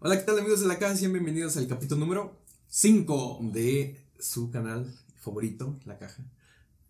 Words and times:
Hola, 0.00 0.18
¿qué 0.18 0.24
tal 0.24 0.38
amigos 0.38 0.60
de 0.60 0.66
la 0.66 0.78
caja? 0.78 0.96
Sean 0.96 1.12
bienvenidos 1.12 1.56
al 1.56 1.66
capítulo 1.66 2.00
número 2.00 2.38
5 2.68 3.40
de 3.52 3.96
su 4.18 4.50
canal 4.50 4.86
favorito, 5.20 5.78
La 5.84 5.98
Caja. 5.98 6.22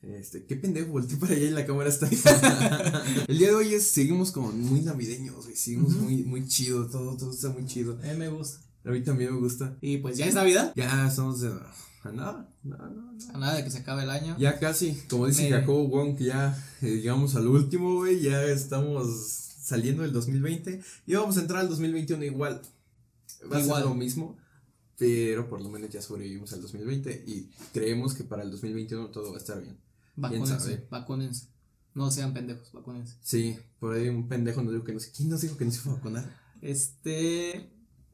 Este, 0.03 0.45
qué 0.47 0.57
pendejo, 0.57 0.93
volteé 0.93 1.17
para 1.19 1.35
allá 1.35 1.45
y 1.47 1.51
la 1.51 1.67
cámara 1.67 1.89
está 1.91 2.09
El 3.29 3.37
día 3.39 3.49
de 3.49 3.55
hoy 3.55 3.75
es, 3.75 3.87
seguimos 3.89 4.31
como 4.31 4.51
muy 4.53 4.81
navideños, 4.81 5.45
güey, 5.45 5.57
seguimos 5.57 5.93
muy, 5.95 6.23
muy 6.23 6.47
chido, 6.47 6.87
todo, 6.87 7.17
todo 7.17 7.33
está 7.33 7.51
muy 7.51 7.67
chido. 7.67 7.99
A 8.03 8.07
mí 8.13 8.17
me 8.19 8.29
gusta. 8.29 8.61
A 8.85 8.91
mí 8.91 9.03
también 9.03 9.35
me 9.35 9.41
gusta. 9.41 9.77
Y 9.83 9.99
pues 9.99 10.17
ya 10.17 10.27
es 10.27 10.35
Navidad. 10.35 10.73
Ya 10.75 11.07
estamos 11.07 11.41
de, 11.41 11.49
a 11.49 12.13
nada, 12.13 12.49
nada, 12.63 12.89
nada. 12.89 13.13
A 13.35 13.39
nada 13.39 13.55
de 13.57 13.65
que 13.65 13.71
se 13.71 13.79
acabe 13.79 14.05
el 14.05 14.11
año. 14.11 14.37
Ya 14.39 14.59
casi, 14.59 14.95
como 15.11 15.27
dice 15.27 15.51
Me- 15.51 15.51
Jacobo 15.51 15.89
Wong, 15.89 16.17
ya 16.19 16.57
eh, 16.81 16.87
llegamos 16.97 17.35
al 17.35 17.49
último, 17.49 17.97
güey, 17.97 18.21
ya 18.23 18.43
estamos 18.45 19.07
saliendo 19.63 20.03
del 20.03 20.13
2020 20.13 20.81
y 21.07 21.15
vamos 21.15 21.37
a 21.37 21.41
entrar 21.41 21.61
al 21.61 21.69
2021 21.69 22.25
igual. 22.25 22.63
Va 23.53 23.57
a 23.59 23.63
ser 23.65 23.85
lo 23.85 23.95
mismo, 23.95 24.37
pero 24.99 25.49
por 25.49 25.61
lo 25.63 25.69
menos 25.71 25.91
ya 25.91 26.03
sobrevivimos 26.03 26.53
al 26.53 26.61
2020 26.63 27.25
y 27.27 27.51
creemos 27.73 28.15
que 28.15 28.25
para 28.25 28.43
el 28.43 28.51
2021 28.51 29.09
todo 29.11 29.31
va 29.31 29.37
a 29.37 29.41
estar 29.41 29.61
bien. 29.61 29.79
Vacúnense, 30.17 30.87
vacúnense. 30.91 31.47
No 31.95 32.11
sean 32.11 32.33
pendejos, 32.35 32.71
vacúnense. 32.73 33.17
Sí, 33.23 33.57
por 33.79 33.95
ahí 33.95 34.09
un 34.09 34.29
pendejo 34.29 34.63
nos 34.63 34.73
dijo 34.73 34.85
que 34.85 34.93
no 34.93 35.01
sé, 35.01 35.11
¿quién 35.17 35.29
nos 35.29 35.41
dijo 35.41 35.57
que 35.57 35.65
no 35.65 35.71
se 35.71 35.81
iba 35.81 35.93
a 35.93 35.95
vacunar? 35.97 36.37
Este. 36.63 37.71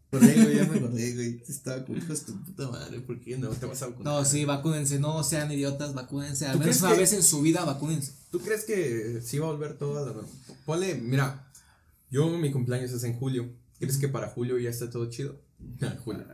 Por 0.08 0.22
ahí, 0.22 0.40
güey, 0.40 0.56
ya 0.56 0.64
me 0.68 0.78
acordé, 0.78 1.14
güey, 1.14 1.42
estaba 1.48 1.84
con 1.84 1.96
hijos 1.96 2.22
tu 2.24 2.40
puta 2.44 2.68
madre, 2.70 3.00
¿por 3.00 3.20
qué 3.20 3.36
no 3.36 3.48
te 3.50 3.66
vas 3.66 3.82
a 3.82 3.88
vacunar? 3.88 4.14
No, 4.14 4.24
sí, 4.24 4.44
vacúnense. 4.44 5.00
No 5.00 5.22
sean 5.24 5.50
idiotas, 5.50 5.92
vacúnense. 5.94 6.46
Al 6.46 6.52
¿Tú 6.54 6.58
menos 6.60 6.80
una 6.80 6.92
que- 6.92 6.98
vez 7.00 7.12
en 7.12 7.22
su 7.24 7.42
vida, 7.42 7.64
vacúnense. 7.64 8.12
¿Tú 8.30 8.38
crees 8.38 8.64
que 8.64 9.20
sí 9.22 9.38
va 9.38 9.48
a 9.48 9.50
volver 9.52 9.76
todo 9.76 9.98
a 9.98 10.06
la? 10.06 10.22
Ponle, 10.64 10.94
mira, 10.94 11.50
yo 12.10 12.28
mi 12.38 12.52
cumpleaños 12.52 12.92
es 12.92 13.02
en 13.02 13.14
julio. 13.18 13.50
¿Crees 13.78 13.98
que 13.98 14.08
para 14.08 14.28
julio 14.28 14.58
ya 14.58 14.70
está 14.70 14.90
todo 14.90 15.10
chido? 15.10 15.40
Ah, 15.80 15.96
julio. 16.04 16.26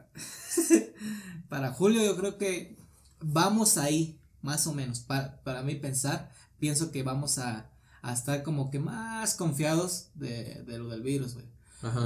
Para 1.48 1.72
julio, 1.72 2.03
yo 2.03 2.16
creo 2.16 2.39
que 2.39 2.77
vamos 3.20 3.77
ahí, 3.78 4.19
más 4.41 4.66
o 4.66 4.75
menos. 4.75 5.00
Para, 5.00 5.42
para 5.42 5.62
mí 5.62 5.77
pensar, 5.77 6.33
pienso 6.58 6.91
que 6.91 7.03
vamos 7.03 7.39
a, 7.39 7.70
a 8.03 8.12
estar 8.12 8.42
como 8.42 8.70
que 8.70 8.78
más 8.78 9.34
confiados 9.34 10.08
de, 10.14 10.62
de 10.64 10.78
lo 10.78 10.89
del 10.89 11.03
virus, 11.03 11.34
güey. 11.34 11.47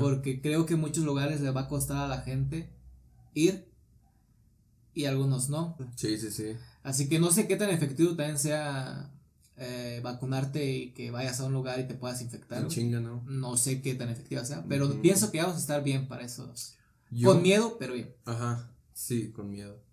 Porque 0.01 0.41
creo 0.41 0.65
que 0.65 0.75
en 0.75 0.81
muchos 0.81 1.05
lugares 1.05 1.41
le 1.41 1.51
va 1.51 1.63
a 1.63 1.69
costar 1.69 1.99
a 1.99 2.09
la 2.09 2.23
gente 2.23 2.71
ir 3.35 3.69
y 4.95 5.05
algunos 5.05 5.51
no. 5.51 5.77
Sí, 5.97 6.19
sí, 6.19 6.31
sí. 6.31 6.57
Así 6.83 7.09
que 7.09 7.19
no 7.19 7.31
sé 7.31 7.47
qué 7.47 7.57
tan 7.57 7.69
efectivo 7.69 8.17
también 8.17 8.39
sea 8.39 9.11
eh, 9.59 10.01
vacunarte 10.03 10.71
y 10.71 10.91
que 10.93 11.11
vayas 11.11 11.41
a 11.41 11.45
un 11.45 11.53
lugar 11.53 11.81
y 11.81 11.87
te 11.89 11.95
puedas 11.95 12.21
infectar. 12.23 12.67
Chinga, 12.69 13.01
¿no? 13.01 13.23
No 13.27 13.57
sé 13.57 13.81
qué 13.83 13.95
tan 13.95 14.09
efectiva 14.09 14.45
sea, 14.45 14.65
pero 14.69 15.01
pienso 15.01 15.31
que 15.33 15.41
vamos 15.41 15.57
a 15.57 15.61
estar 15.61 15.83
bien 15.83 16.09
para 16.09 16.25
eso. 16.25 16.53
Yo- 17.11 17.33
Con 17.33 17.43
miedo, 17.43 17.77
pero 17.79 17.95
bien. 17.95 18.15
Ajá, 18.25 18.71
sí, 18.93 19.31
con 19.33 19.51
miedo. 19.51 19.85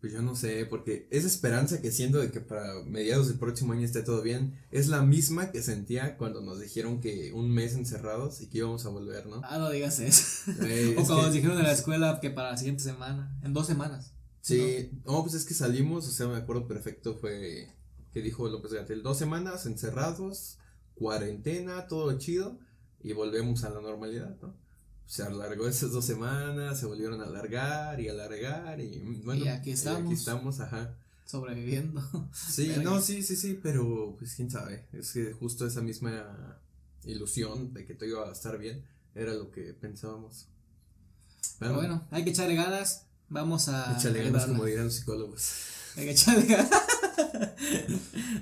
Pues 0.00 0.12
yo 0.12 0.20
no 0.20 0.36
sé, 0.36 0.66
porque 0.66 1.08
esa 1.10 1.26
esperanza 1.26 1.80
que 1.80 1.90
siento 1.90 2.18
de 2.18 2.30
que 2.30 2.40
para 2.40 2.82
mediados 2.84 3.28
del 3.28 3.38
próximo 3.38 3.72
año 3.72 3.86
esté 3.86 4.02
todo 4.02 4.20
bien, 4.20 4.60
es 4.70 4.88
la 4.88 5.00
misma 5.02 5.50
que 5.50 5.62
sentía 5.62 6.18
cuando 6.18 6.42
nos 6.42 6.60
dijeron 6.60 7.00
que 7.00 7.32
un 7.32 7.50
mes 7.50 7.72
encerrados 7.74 8.42
y 8.42 8.48
que 8.48 8.58
íbamos 8.58 8.84
a 8.84 8.90
volver, 8.90 9.26
¿no? 9.26 9.40
Ah, 9.44 9.56
no 9.56 9.70
digas 9.70 10.00
eso. 10.00 10.52
O 10.60 10.62
es 10.62 10.94
cuando 11.06 11.22
nos 11.22 11.32
dijeron 11.32 11.56
en 11.56 11.62
la 11.64 11.72
escuela 11.72 12.18
que 12.20 12.28
para 12.28 12.50
la 12.50 12.58
siguiente 12.58 12.82
semana, 12.82 13.34
en 13.42 13.54
dos 13.54 13.66
semanas. 13.66 14.12
Sí, 14.42 14.90
no, 15.06 15.22
pues 15.22 15.32
es 15.36 15.46
que 15.46 15.54
salimos, 15.54 16.06
o 16.06 16.10
sea, 16.12 16.28
me 16.28 16.36
acuerdo 16.36 16.68
perfecto, 16.68 17.16
fue 17.16 17.70
que 18.14 18.22
dijo 18.22 18.48
López 18.48 18.72
Gatel, 18.72 19.02
dos 19.02 19.18
semanas 19.18 19.66
encerrados, 19.66 20.58
cuarentena, 20.94 21.88
todo 21.88 22.16
chido, 22.16 22.58
y 23.02 23.12
volvemos 23.12 23.64
a 23.64 23.70
la 23.70 23.80
normalidad, 23.80 24.36
¿no? 24.40 24.54
Se 25.06 25.24
alargó 25.24 25.66
esas 25.66 25.90
dos 25.90 26.04
semanas, 26.06 26.78
se 26.78 26.86
volvieron 26.86 27.20
a 27.20 27.24
alargar 27.24 28.00
y 28.00 28.08
alargar, 28.08 28.80
y 28.80 29.00
bueno, 29.24 29.44
Y 29.44 29.48
aquí 29.48 29.72
estamos. 29.72 30.04
aquí 30.04 30.14
estamos, 30.14 30.60
ajá. 30.60 30.96
Sobreviviendo. 31.26 32.00
Sí, 32.32 32.68
Verga. 32.70 32.82
no, 32.84 33.00
sí, 33.00 33.22
sí, 33.24 33.34
sí, 33.34 33.58
pero 33.60 34.14
pues 34.16 34.34
quién 34.36 34.48
sabe, 34.50 34.86
es 34.92 35.10
que 35.12 35.32
justo 35.32 35.66
esa 35.66 35.82
misma 35.82 36.60
ilusión 37.04 37.74
de 37.74 37.84
que 37.84 37.94
todo 37.94 38.08
iba 38.08 38.28
a 38.28 38.32
estar 38.32 38.56
bien, 38.58 38.84
era 39.16 39.34
lo 39.34 39.50
que 39.50 39.74
pensábamos. 39.74 40.46
Pero 41.58 41.74
bueno, 41.74 42.06
hay 42.12 42.22
que 42.24 42.30
echarle 42.30 42.54
ganas. 42.54 43.06
Vamos 43.28 43.68
a. 43.68 43.96
échale 43.98 44.22
ganas 44.22 44.46
como 44.46 44.64
dirán 44.64 44.84
los 44.84 44.94
psicólogos. 44.94 45.52
Hay 45.96 46.04
que 46.04 46.10
echarle 46.12 46.46
ganas. 46.46 46.70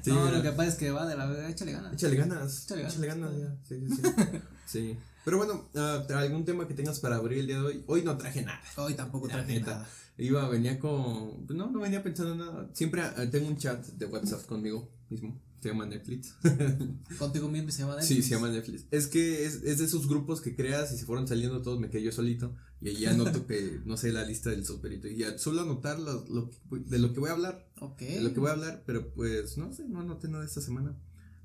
Sí, 0.03 0.11
no, 0.11 0.31
lo 0.31 0.43
que 0.43 0.51
pasa 0.51 0.71
es 0.71 0.75
que 0.77 0.91
va 0.91 1.07
de 1.07 1.17
la 1.17 1.27
verga. 1.27 1.49
Échale 1.49 1.73
ganas. 1.73 1.93
Échale 1.93 2.17
ganas. 2.17 2.65
Échale 2.65 2.83
Échale 2.83 3.07
ganas. 3.07 3.31
ganas, 3.31 3.41
ya. 3.41 3.57
Sí, 3.69 3.87
sí, 3.89 3.97
sí. 3.97 4.03
sí. 4.67 4.99
Pero 5.25 5.39
bueno, 5.39 5.69
ah, 5.77 6.05
algún 6.17 6.45
tema 6.45 6.67
que 6.67 6.75
tengas 6.75 6.99
para 6.99 7.17
abrir 7.17 7.41
el 7.41 7.47
día 7.47 7.57
de 7.57 7.63
hoy. 7.63 7.85
Hoy 7.87 8.03
no 8.03 8.17
traje 8.17 8.43
nada. 8.43 8.61
Hoy 8.77 8.95
tampoco 8.95 9.29
traje 9.29 9.61
nada. 9.61 9.87
Iba, 10.19 10.49
venía 10.49 10.79
con. 10.79 11.47
pues 11.47 11.57
No, 11.57 11.71
no 11.71 11.81
venía 11.81 12.03
pensando 12.03 12.33
en 12.33 12.39
nada. 12.39 12.69
Siempre 12.73 13.03
ah, 13.03 13.15
tengo 13.31 13.49
un 13.49 13.57
chat 13.57 13.85
de 13.87 14.07
WhatsApp 14.07 14.45
conmigo 14.47 14.91
mismo. 15.09 15.41
Se 15.63 15.69
llama 15.69 15.87
Netflix. 15.87 16.35
Contigo 17.19 17.49
mismo 17.49 17.71
se 17.71 17.83
llama 17.83 17.95
Sí, 18.03 18.15
Netflix. 18.15 18.25
se 18.29 18.35
llama 18.35 18.51
Netflix. 18.51 18.87
Es 18.91 19.07
que 19.07 19.45
es, 19.47 19.63
es 19.63 19.79
de 19.79 19.85
esos 19.85 20.09
grupos 20.09 20.41
que 20.41 20.57
creas 20.57 20.93
y 20.93 20.99
se 20.99 21.05
fueron 21.07 21.29
saliendo 21.29 21.63
todos, 21.63 21.79
me 21.79 21.89
quedé 21.89 22.03
yo 22.03 22.11
solito. 22.11 22.57
Y 22.81 22.89
ahí 22.89 23.07
anoto 23.07 23.47
que, 23.47 23.81
no 23.85 23.97
sé, 23.97 24.11
la 24.13 24.25
lista 24.25 24.51
del 24.51 24.67
superito. 24.67 25.07
Y 25.07 25.17
ya 25.19 25.39
solo 25.39 25.61
anotar 25.63 26.01
lo, 26.01 26.27
lo 26.29 26.51
de 26.71 26.99
lo 26.99 27.13
que 27.13 27.21
voy 27.21 27.29
a 27.31 27.35
hablar. 27.35 27.69
Ok. 27.81 28.01
de 28.01 28.21
lo 28.23 28.35
que 28.35 28.41
voy 28.41 28.49
a 28.51 28.55
hablar, 28.55 28.83
pero 28.87 29.13
pues 29.15 29.57
no 29.57 29.73
sé, 29.73 29.89
no 29.89 30.01
anoté 30.01 30.27
nada 30.29 30.45
esta 30.45 30.61
semana. 30.61 30.99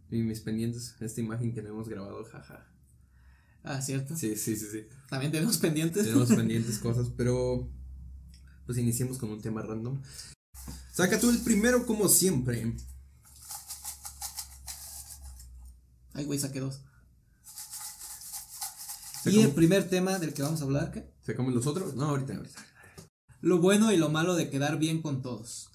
Y 0.09 0.23
mis 0.23 0.39
pendientes, 0.39 0.95
esta 0.99 1.21
imagen 1.21 1.53
que 1.53 1.61
no 1.61 1.69
hemos 1.69 1.87
grabado, 1.87 2.23
jaja. 2.25 2.67
Ah, 3.63 3.81
cierto. 3.81 4.15
Sí, 4.15 4.35
sí, 4.35 4.55
sí, 4.55 4.65
sí. 4.71 4.87
También 5.09 5.31
tenemos 5.31 5.57
pendientes. 5.59 6.05
Tenemos 6.05 6.29
pendientes 6.35 6.79
cosas, 6.79 7.11
pero 7.15 7.69
pues 8.65 8.79
iniciemos 8.79 9.19
con 9.19 9.29
un 9.29 9.41
tema 9.41 9.61
random. 9.61 10.01
Saca 10.91 11.19
tú 11.19 11.29
el 11.29 11.37
primero 11.39 11.85
como 11.85 12.09
siempre. 12.09 12.73
Ay, 16.17 16.25
güey, 16.25 16.39
saqué 16.39 16.59
dos. 16.59 16.81
Y 19.25 19.39
el 19.41 19.51
primer 19.51 19.89
tema 19.89 20.19
del 20.19 20.33
que 20.33 20.41
vamos 20.41 20.61
a 20.61 20.63
hablar, 20.63 20.91
¿qué? 20.91 21.09
¿Sacamos 21.21 21.53
los 21.53 21.67
otros? 21.67 21.95
No, 21.95 22.05
ahorita, 22.05 22.35
ahorita. 22.35 22.65
Lo 23.41 23.59
bueno 23.59 23.91
y 23.91 23.97
lo 23.97 24.09
malo 24.09 24.35
de 24.35 24.49
quedar 24.49 24.79
bien 24.79 25.01
con 25.01 25.21
todos. 25.21 25.69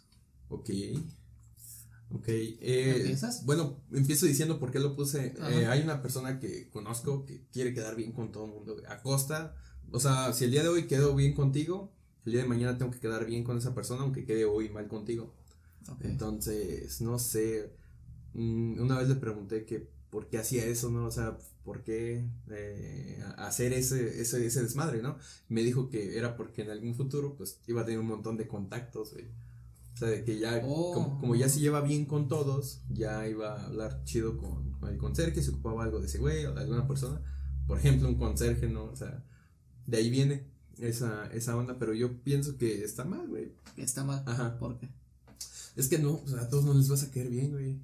Ok. 0.48 0.70
Ok. 2.10 2.28
eh, 2.28 2.94
¿Empiezas? 2.98 3.44
bueno, 3.46 3.80
empiezo 3.92 4.26
diciendo 4.26 4.58
por 4.58 4.70
qué 4.70 4.80
lo 4.80 4.96
puse. 4.96 5.34
Eh, 5.50 5.66
hay 5.66 5.82
una 5.82 6.02
persona 6.02 6.38
que 6.40 6.68
conozco 6.70 7.24
que 7.24 7.46
quiere 7.52 7.72
quedar 7.72 7.94
bien 7.94 8.12
con 8.12 8.32
todo 8.32 8.46
el 8.46 8.52
mundo. 8.52 8.76
A 8.88 9.00
costa. 9.00 9.54
O 9.90 10.00
sea, 10.00 10.32
si 10.32 10.44
el 10.44 10.50
día 10.50 10.62
de 10.62 10.68
hoy 10.68 10.86
quedo 10.86 11.14
bien 11.14 11.34
contigo, 11.34 11.92
el 12.24 12.32
día 12.32 12.42
de 12.42 12.48
mañana 12.48 12.78
tengo 12.78 12.90
que 12.90 13.00
quedar 13.00 13.26
bien 13.26 13.44
con 13.44 13.58
esa 13.58 13.74
persona, 13.74 14.02
aunque 14.02 14.24
quede 14.24 14.44
hoy 14.44 14.70
mal 14.70 14.88
contigo. 14.88 15.34
Ok. 15.88 16.04
Entonces, 16.04 17.00
no 17.00 17.18
sé. 17.18 17.74
mm, 18.34 18.80
Una 18.80 18.98
vez 18.98 19.08
le 19.08 19.16
pregunté 19.16 19.64
que 19.66 19.90
por 20.12 20.28
qué 20.28 20.36
hacía 20.36 20.66
eso, 20.66 20.90
¿no? 20.90 21.06
O 21.06 21.10
sea, 21.10 21.38
por 21.64 21.82
qué 21.82 22.22
eh, 22.50 23.24
hacer 23.38 23.72
ese, 23.72 24.20
ese, 24.20 24.44
ese 24.44 24.62
desmadre, 24.62 25.00
¿no? 25.00 25.16
Me 25.48 25.62
dijo 25.62 25.88
que 25.88 26.18
era 26.18 26.36
porque 26.36 26.60
en 26.60 26.70
algún 26.70 26.94
futuro, 26.94 27.34
pues, 27.34 27.60
iba 27.66 27.80
a 27.80 27.84
tener 27.86 27.98
un 27.98 28.08
montón 28.08 28.36
de 28.36 28.46
contactos, 28.46 29.14
güey. 29.14 29.24
O 29.94 29.96
sea, 29.96 30.08
de 30.08 30.22
que 30.22 30.38
ya, 30.38 30.60
Oh. 30.66 30.92
como, 30.92 31.18
como 31.18 31.34
ya 31.34 31.48
se 31.48 31.60
lleva 31.60 31.80
bien 31.80 32.04
con 32.04 32.28
todos, 32.28 32.82
ya 32.90 33.26
iba 33.26 33.58
a 33.58 33.64
hablar 33.64 34.04
chido 34.04 34.36
con, 34.36 34.72
con 34.80 34.90
el 34.90 34.98
conserje, 34.98 35.42
se 35.42 35.50
ocupaba 35.50 35.82
algo 35.84 35.98
de 35.98 36.06
ese 36.08 36.18
güey 36.18 36.44
o 36.44 36.52
de 36.52 36.60
alguna 36.60 36.86
persona. 36.86 37.18
Por 37.66 37.78
ejemplo, 37.78 38.06
un 38.06 38.16
conserje, 38.16 38.68
¿no? 38.68 38.84
O 38.84 38.96
sea, 38.96 39.24
de 39.86 39.96
ahí 39.96 40.10
viene 40.10 40.44
esa, 40.78 41.26
esa 41.32 41.56
onda, 41.56 41.78
pero 41.78 41.94
yo 41.94 42.22
pienso 42.22 42.58
que 42.58 42.84
está 42.84 43.06
mal, 43.06 43.26
güey. 43.28 43.54
Está 43.78 44.04
mal. 44.04 44.22
Ajá. 44.26 44.58
¿Por 44.58 44.78
qué? 44.78 44.90
Es 45.74 45.88
que 45.88 45.98
no, 45.98 46.20
o 46.22 46.28
sea, 46.28 46.42
a 46.42 46.48
todos 46.50 46.66
no 46.66 46.74
les 46.74 46.90
vas 46.90 47.02
a 47.02 47.10
caer 47.10 47.30
bien, 47.30 47.50
güey. 47.52 47.80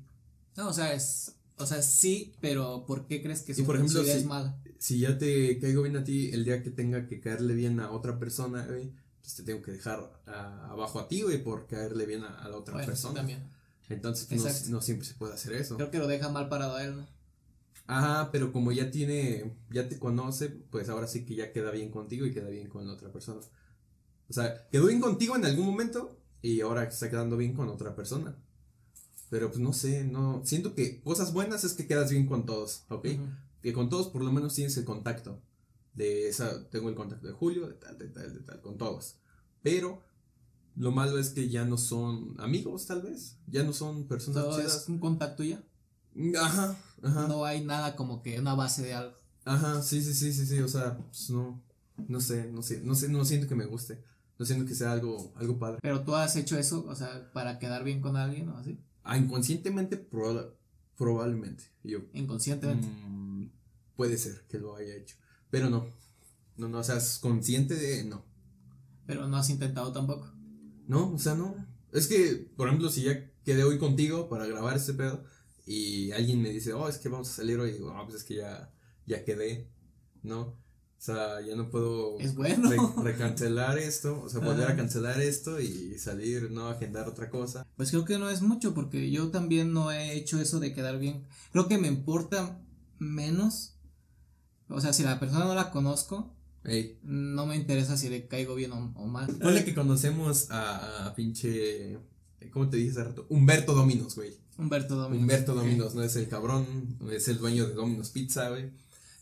No, 0.59 0.69
o 0.69 0.73
sea, 0.75 0.93
es. 0.93 1.33
O 1.59 1.67
sea, 1.67 1.83
sí, 1.83 2.35
pero 2.41 2.85
¿por 2.87 3.07
qué 3.07 3.21
crees 3.23 3.43
que 3.43 3.53
Y 3.53 3.57
su, 3.57 3.65
por 3.65 3.77
ejemplo, 3.77 4.03
si- 4.05 4.11
es 4.11 4.25
mala? 4.25 4.57
Si 4.79 5.01
ya 5.01 5.19
te 5.19 5.59
caigo 5.59 5.83
bien 5.83 5.97
a 5.97 6.05
ti, 6.05 6.31
el 6.33 6.45
día 6.45 6.63
que 6.63 6.71
tenga 6.71 7.07
que 7.07 7.21
caerle 7.21 7.55
bien 7.55 7.81
a 7.81 7.91
otra 7.91 8.19
persona, 8.19 8.65
güey, 8.65 8.93
pues 9.21 9.35
te 9.35 9.43
tengo 9.43 9.61
que 9.63 9.73
dejar 9.73 10.23
ah, 10.27 10.69
abajo 10.71 11.01
a 11.01 11.09
ti, 11.09 11.23
güey, 11.23 11.43
por 11.43 11.67
caerle 11.67 12.07
bien 12.07 12.23
a, 12.23 12.29
a 12.45 12.49
la 12.49 12.57
otra 12.57 12.75
Bueno, 12.75 12.87
persona. 12.87 13.15
también. 13.15 13.43
Entonces, 13.89 14.27
pues, 14.31 14.69
no 14.69 14.81
siempre 14.83 15.07
se 15.07 15.15
puede 15.15 15.35
hacer 15.35 15.53
eso. 15.55 15.77
Creo 15.77 15.91
que 15.91 15.99
lo 15.99 16.07
deja 16.07 16.29
mal 16.29 16.49
parado 16.49 16.77
a 16.77 16.85
él, 16.85 16.97
¿no? 16.97 17.07
Ajá, 17.87 18.31
pero 18.31 18.53
como 18.53 18.71
ya 18.71 18.91
tiene, 18.91 19.57
ya 19.71 19.89
te 19.89 19.99
conoce, 19.99 20.49
pues 20.51 20.89
ahora 20.91 21.07
sí 21.07 21.25
que 21.25 21.35
ya 21.35 21.53
queda 21.53 21.71
bien 21.71 21.91
contigo 21.91 22.27
y 22.27 22.33
queda 22.33 22.51
bien 22.51 22.69
con 22.69 22.87
la 22.87 22.93
otra 22.93 23.11
persona. 23.11 23.41
O 24.29 24.33
sea, 24.33 24.69
quedó 24.71 24.87
bien 24.87 25.01
contigo 25.01 25.37
en 25.37 25.47
algún 25.47 25.65
momento 25.67 26.21
y 26.43 26.61
ahora 26.61 26.85
está 26.85 27.09
quedando 27.09 27.37
bien 27.39 27.55
con 27.55 27.69
otra 27.69 27.97
persona. 27.97 28.37
Pero 29.31 29.49
pues 29.49 29.61
no 29.61 29.73
sé, 29.73 30.05
no, 30.05 30.43
siento 30.45 30.75
que 30.75 31.01
cosas 31.03 31.33
buenas 31.33 31.65
es 31.65 31.75
que 31.75 31.87
quedas 31.87 32.11
bien 32.11 32.27
con 32.27 32.47
todos, 32.47 32.85
¿ok? 32.89 33.07
Que 33.61 33.73
con 33.73 33.89
todos 33.89 34.09
por 34.09 34.23
lo 34.23 34.33
menos 34.33 34.55
tienes 34.55 34.77
el 34.77 34.85
contacto. 34.85 35.43
De 35.95 36.29
esa, 36.29 36.69
tengo 36.71 36.89
el 36.89 36.95
contacto 36.95 37.27
de 37.27 37.33
Julio, 37.33 37.67
de 37.67 37.75
tal, 37.75 37.99
de 37.99 38.09
tal, 38.09 38.33
de 38.33 38.41
tal, 38.41 38.61
con 38.61 38.79
todos. 38.79 39.17
Pero 39.63 40.03
lo 40.77 40.93
malo 40.93 41.19
es 41.19 41.31
que 41.31 41.49
ya 41.49 41.65
no 41.65 41.77
son 41.77 42.37
amigos, 42.39 42.87
tal 42.87 43.03
vez. 43.03 43.37
Ya 43.49 43.65
no 43.65 43.73
son 43.73 44.07
personas 44.07 44.45
Todo 44.45 44.61
es 44.61 44.67
chidas. 44.67 44.89
un 44.89 45.01
contacto 45.01 45.43
ya. 45.43 45.63
Ajá, 46.41 46.77
ajá. 47.03 47.27
No 47.27 47.45
hay 47.45 47.65
nada 47.65 47.97
como 47.97 48.23
que 48.23 48.39
una 48.39 48.55
base 48.55 48.83
de 48.83 48.95
algo. 48.95 49.17
Ajá, 49.45 49.83
sí, 49.83 50.03
sí, 50.03 50.15
sí, 50.15 50.33
sí, 50.33 50.47
sí. 50.47 50.61
O 50.61 50.69
sea, 50.69 50.97
pues 50.97 51.31
no. 51.31 51.63
No 52.07 52.21
sé, 52.21 52.49
no 52.53 52.63
sé, 52.63 52.81
no 52.81 52.95
sé, 52.95 53.09
no 53.09 53.25
siento 53.25 53.49
que 53.49 53.57
me 53.57 53.67
guste. 53.67 54.01
No 54.39 54.47
siento 54.47 54.65
que 54.67 54.75
sea 54.75 54.93
algo, 54.93 55.33
algo 55.35 55.59
padre. 55.59 55.81
Pero 55.83 56.05
tú 56.05 56.15
has 56.15 56.37
hecho 56.37 56.57
eso, 56.57 56.87
o 56.87 56.95
sea, 56.95 57.33
para 57.33 57.59
quedar 57.59 57.83
bien 57.83 58.01
con 58.01 58.17
alguien 58.17 58.49
o 58.51 58.57
así. 58.57 58.79
Ah, 59.11 59.17
inconscientemente, 59.17 59.97
proba- 60.11 60.53
probablemente. 60.97 61.65
Yo, 61.83 62.01
Inconscientemente. 62.13 62.87
mm, 62.87 63.51
puede 63.97 64.19
ser 64.19 64.43
que 64.49 64.59
lo 64.59 64.77
haya 64.77 64.95
hecho. 64.95 65.17
Pero 65.51 65.71
no. 65.71 65.87
No, 66.57 66.69
no, 66.69 66.79
o 66.81 66.85
sea, 66.85 66.97
es 66.99 67.19
consciente 67.19 67.75
de. 67.75 68.05
No. 68.05 68.25
Pero 69.07 69.27
no 69.27 69.37
has 69.39 69.49
intentado 69.49 69.93
tampoco. 69.93 70.31
No, 70.87 71.13
o 71.15 71.19
sea, 71.19 71.35
no. 71.35 71.55
Es 71.93 72.07
que, 72.07 72.51
por 72.57 72.69
ejemplo, 72.69 72.91
si 72.91 73.03
ya 73.05 73.31
quedé 73.45 73.65
hoy 73.65 73.79
contigo 73.79 74.29
para 74.29 74.47
grabar 74.47 74.77
este 74.77 74.93
pedo 74.93 75.25
y 75.67 76.11
alguien 76.13 76.43
me 76.43 76.51
dice, 76.51 76.75
oh, 76.75 76.89
es 76.89 76.99
que 76.99 77.09
vamos 77.09 77.31
a 77.31 77.33
salir 77.37 77.59
hoy, 77.59 77.71
y 77.71 77.73
digo, 77.75 77.91
ah, 77.93 78.05
pues 78.05 78.17
es 78.17 78.25
que 78.25 78.35
ya, 78.37 78.71
ya 79.07 79.25
quedé, 79.25 79.71
¿no? 80.23 80.55
O 80.99 81.01
sea, 81.01 81.41
ya 81.47 81.55
no 81.55 81.71
puedo 81.71 82.19
Es 82.19 82.35
bueno. 82.35 82.69
re- 82.71 83.03
recancelar 83.13 83.79
esto, 83.79 84.21
o 84.21 84.29
sea, 84.29 84.41
volver 84.41 84.69
a 84.69 84.77
cancelar 84.77 85.21
esto 85.21 85.61
y 85.61 85.97
salir, 85.99 86.51
no 86.51 86.67
agendar 86.69 87.09
otra 87.09 87.31
cosa. 87.31 87.65
Pues 87.77 87.91
creo 87.91 88.05
que 88.05 88.19
no 88.19 88.29
es 88.31 88.43
mucho 88.43 88.75
porque 88.75 89.09
yo 89.11 89.29
también 89.31 89.73
no 89.73 89.93
he 89.93 90.15
hecho 90.17 90.41
eso 90.41 90.59
de 90.59 90.75
quedar 90.75 90.99
bien. 90.99 91.25
Creo 91.53 91.69
que 91.69 91.79
me 91.79 91.87
importa 91.87 92.61
menos. 92.99 93.77
O 94.69 94.81
sea, 94.81 94.93
si 94.93 95.03
la 95.05 95.21
persona 95.21 95.45
no 95.45 95.55
la 95.55 95.71
conozco, 95.71 96.35
Ey, 96.65 96.99
no 97.05 97.47
me 97.47 97.55
interesa 97.57 97.97
si 97.97 98.09
le 98.09 98.27
caigo 98.27 98.55
bien 98.57 98.73
o, 98.73 98.93
o 98.97 99.07
mal. 99.07 99.29
ponle 99.41 99.65
que 99.65 99.75
conocemos 99.75 100.51
a, 100.51 101.07
a 101.07 101.15
pinche, 101.15 101.97
¿cómo 102.53 102.69
te 102.69 102.77
dije 102.77 102.91
hace 102.91 103.05
rato? 103.05 103.25
Humberto 103.31 103.73
Dominos, 103.73 104.17
güey. 104.17 104.37
Humberto 104.59 104.97
Domínguez. 104.97 105.23
Humberto. 105.23 105.55
Dominos, 105.55 105.95
no 105.95 106.03
es 106.03 106.17
el 106.17 106.29
cabrón, 106.29 106.67
es 107.13 107.29
el 107.29 107.39
dueño 107.39 107.69
de 107.69 107.75
Domino's 107.75 108.11
Pizza, 108.11 108.51
güey. 108.51 108.71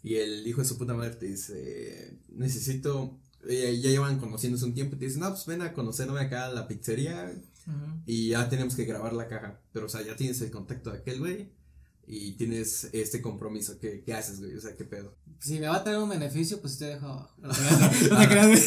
Y 0.03 0.17
el 0.17 0.47
hijo 0.47 0.61
de 0.63 0.69
su 0.69 0.79
puta 0.79 0.95
madre 0.95 1.17
te 1.17 1.27
dice, 1.27 2.17
necesito, 2.29 3.17
ya, 3.49 3.71
ya 3.71 3.91
llevan 3.91 4.19
conociéndose 4.19 4.65
un 4.65 4.75
tiempo 4.75 4.95
y 4.97 4.99
te 4.99 5.07
dice, 5.07 5.19
no, 5.19 5.31
pues 5.31 5.47
ven 5.47 5.63
a 5.63 5.73
conocerme 5.73 6.21
acá 6.21 6.47
a 6.47 6.53
la 6.53 6.69
pizzería 6.69 7.33
y 8.07 8.29
ya 8.29 8.49
tenemos 8.49 8.77
que 8.77 8.85
grabar 8.85 9.13
la 9.13 9.27
caja. 9.27 9.59
Pero, 9.73 9.87
o 9.87 9.89
sea, 9.89 10.03
ya 10.03 10.15
tienes 10.15 10.41
el 10.43 10.51
contacto 10.53 10.91
de 10.93 10.99
aquel 10.99 11.19
güey 11.19 11.49
y 12.07 12.33
tienes 12.33 12.89
este 12.93 13.21
compromiso. 13.21 13.81
¿Qué, 13.81 14.05
qué 14.07 14.15
haces, 14.15 14.39
güey? 14.39 14.55
O 14.55 14.61
sea, 14.61 14.77
¿qué 14.77 14.85
pedo? 14.85 15.13
Si 15.41 15.59
me 15.59 15.67
va 15.67 15.77
a 15.79 15.83
traer 15.85 15.99
un 15.99 16.09
beneficio, 16.09 16.61
pues 16.61 16.79
te 16.79 16.85
dejo. 16.85 17.29
No, 17.43 17.49
güey. 18.49 18.63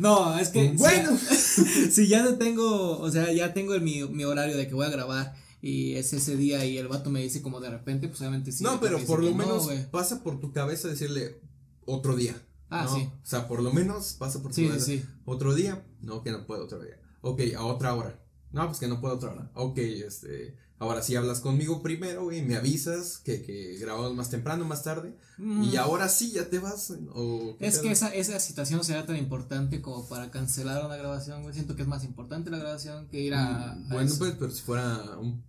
No, 0.00 0.38
es 0.38 0.48
que. 0.48 0.70
si 0.70 0.76
Bueno. 0.76 1.12
ya- 1.16 1.34
Si 1.90 2.08
ya 2.08 2.22
no 2.24 2.36
tengo. 2.36 2.98
O 2.98 3.10
sea, 3.12 3.32
ya 3.32 3.54
tengo 3.54 3.74
el, 3.74 3.82
mi, 3.82 4.02
mi 4.08 4.24
horario 4.24 4.56
de 4.56 4.66
que 4.66 4.74
voy 4.74 4.86
a 4.86 4.90
grabar. 4.90 5.34
Y 5.66 5.94
es 5.96 6.12
ese 6.12 6.36
día 6.36 6.64
y 6.66 6.76
el 6.76 6.88
vato 6.88 7.08
me 7.08 7.22
dice 7.22 7.40
como 7.40 7.58
de 7.60 7.70
repente, 7.70 8.08
pues 8.08 8.20
obviamente 8.20 8.52
sí. 8.52 8.62
no, 8.62 8.78
pero 8.80 8.98
por 9.06 9.22
lo 9.22 9.30
no, 9.30 9.36
menos 9.36 9.68
pasa 9.90 10.22
por 10.22 10.38
tu 10.38 10.52
cabeza 10.52 10.88
decirle 10.88 11.40
otro 11.86 12.16
día. 12.16 12.36
Ah, 12.68 12.84
¿no? 12.84 12.94
sí. 12.96 13.08
O 13.22 13.26
sea, 13.26 13.48
por 13.48 13.62
lo 13.62 13.72
menos 13.72 14.12
pasa 14.18 14.42
por 14.42 14.50
tu 14.50 14.56
Sí, 14.56 14.66
cabeza. 14.68 14.84
sí. 14.86 15.04
Otro 15.24 15.54
día, 15.54 15.82
no, 16.02 16.22
que 16.22 16.30
no 16.32 16.46
puedo 16.46 16.64
otro 16.64 16.80
día. 16.82 17.00
Ok, 17.22 17.40
a 17.56 17.64
otra 17.64 17.94
hora. 17.94 18.20
No, 18.52 18.66
pues 18.66 18.78
que 18.78 18.88
no 18.88 19.00
puedo 19.00 19.14
otra 19.14 19.30
hora. 19.32 19.50
Ok, 19.54 19.78
este. 19.78 20.56
Ahora 20.78 21.02
sí 21.02 21.14
hablas 21.16 21.40
conmigo 21.40 21.82
primero, 21.82 22.24
güey, 22.24 22.42
me 22.42 22.56
avisas 22.56 23.18
que, 23.18 23.42
que 23.42 23.78
grabamos 23.78 24.14
más 24.14 24.28
temprano, 24.28 24.64
más 24.66 24.82
tarde. 24.82 25.16
Mm. 25.38 25.62
Y 25.64 25.76
ahora 25.76 26.08
sí 26.10 26.32
ya 26.32 26.50
te 26.50 26.58
vas. 26.58 26.92
O, 27.14 27.56
¿qué 27.58 27.66
Es 27.68 27.78
que 27.78 27.90
esa, 27.90 28.12
esa 28.14 28.38
situación 28.40 28.84
será 28.84 29.06
tan 29.06 29.16
importante 29.16 29.80
como 29.80 30.06
para 30.08 30.30
cancelar 30.30 30.84
una 30.84 30.96
grabación, 30.96 31.42
güey. 31.42 31.54
Siento 31.54 31.74
que 31.74 31.82
es 31.82 31.88
más 31.88 32.04
importante 32.04 32.50
la 32.50 32.58
grabación 32.58 33.08
que 33.08 33.20
ir 33.20 33.32
a. 33.34 33.70
a 33.70 33.74
Mm, 33.76 33.88
Bueno, 33.88 34.06
eso. 34.10 34.18
pues, 34.18 34.34
pero 34.38 34.50
si 34.50 34.62
fuera 34.62 35.16
un, 35.18 35.42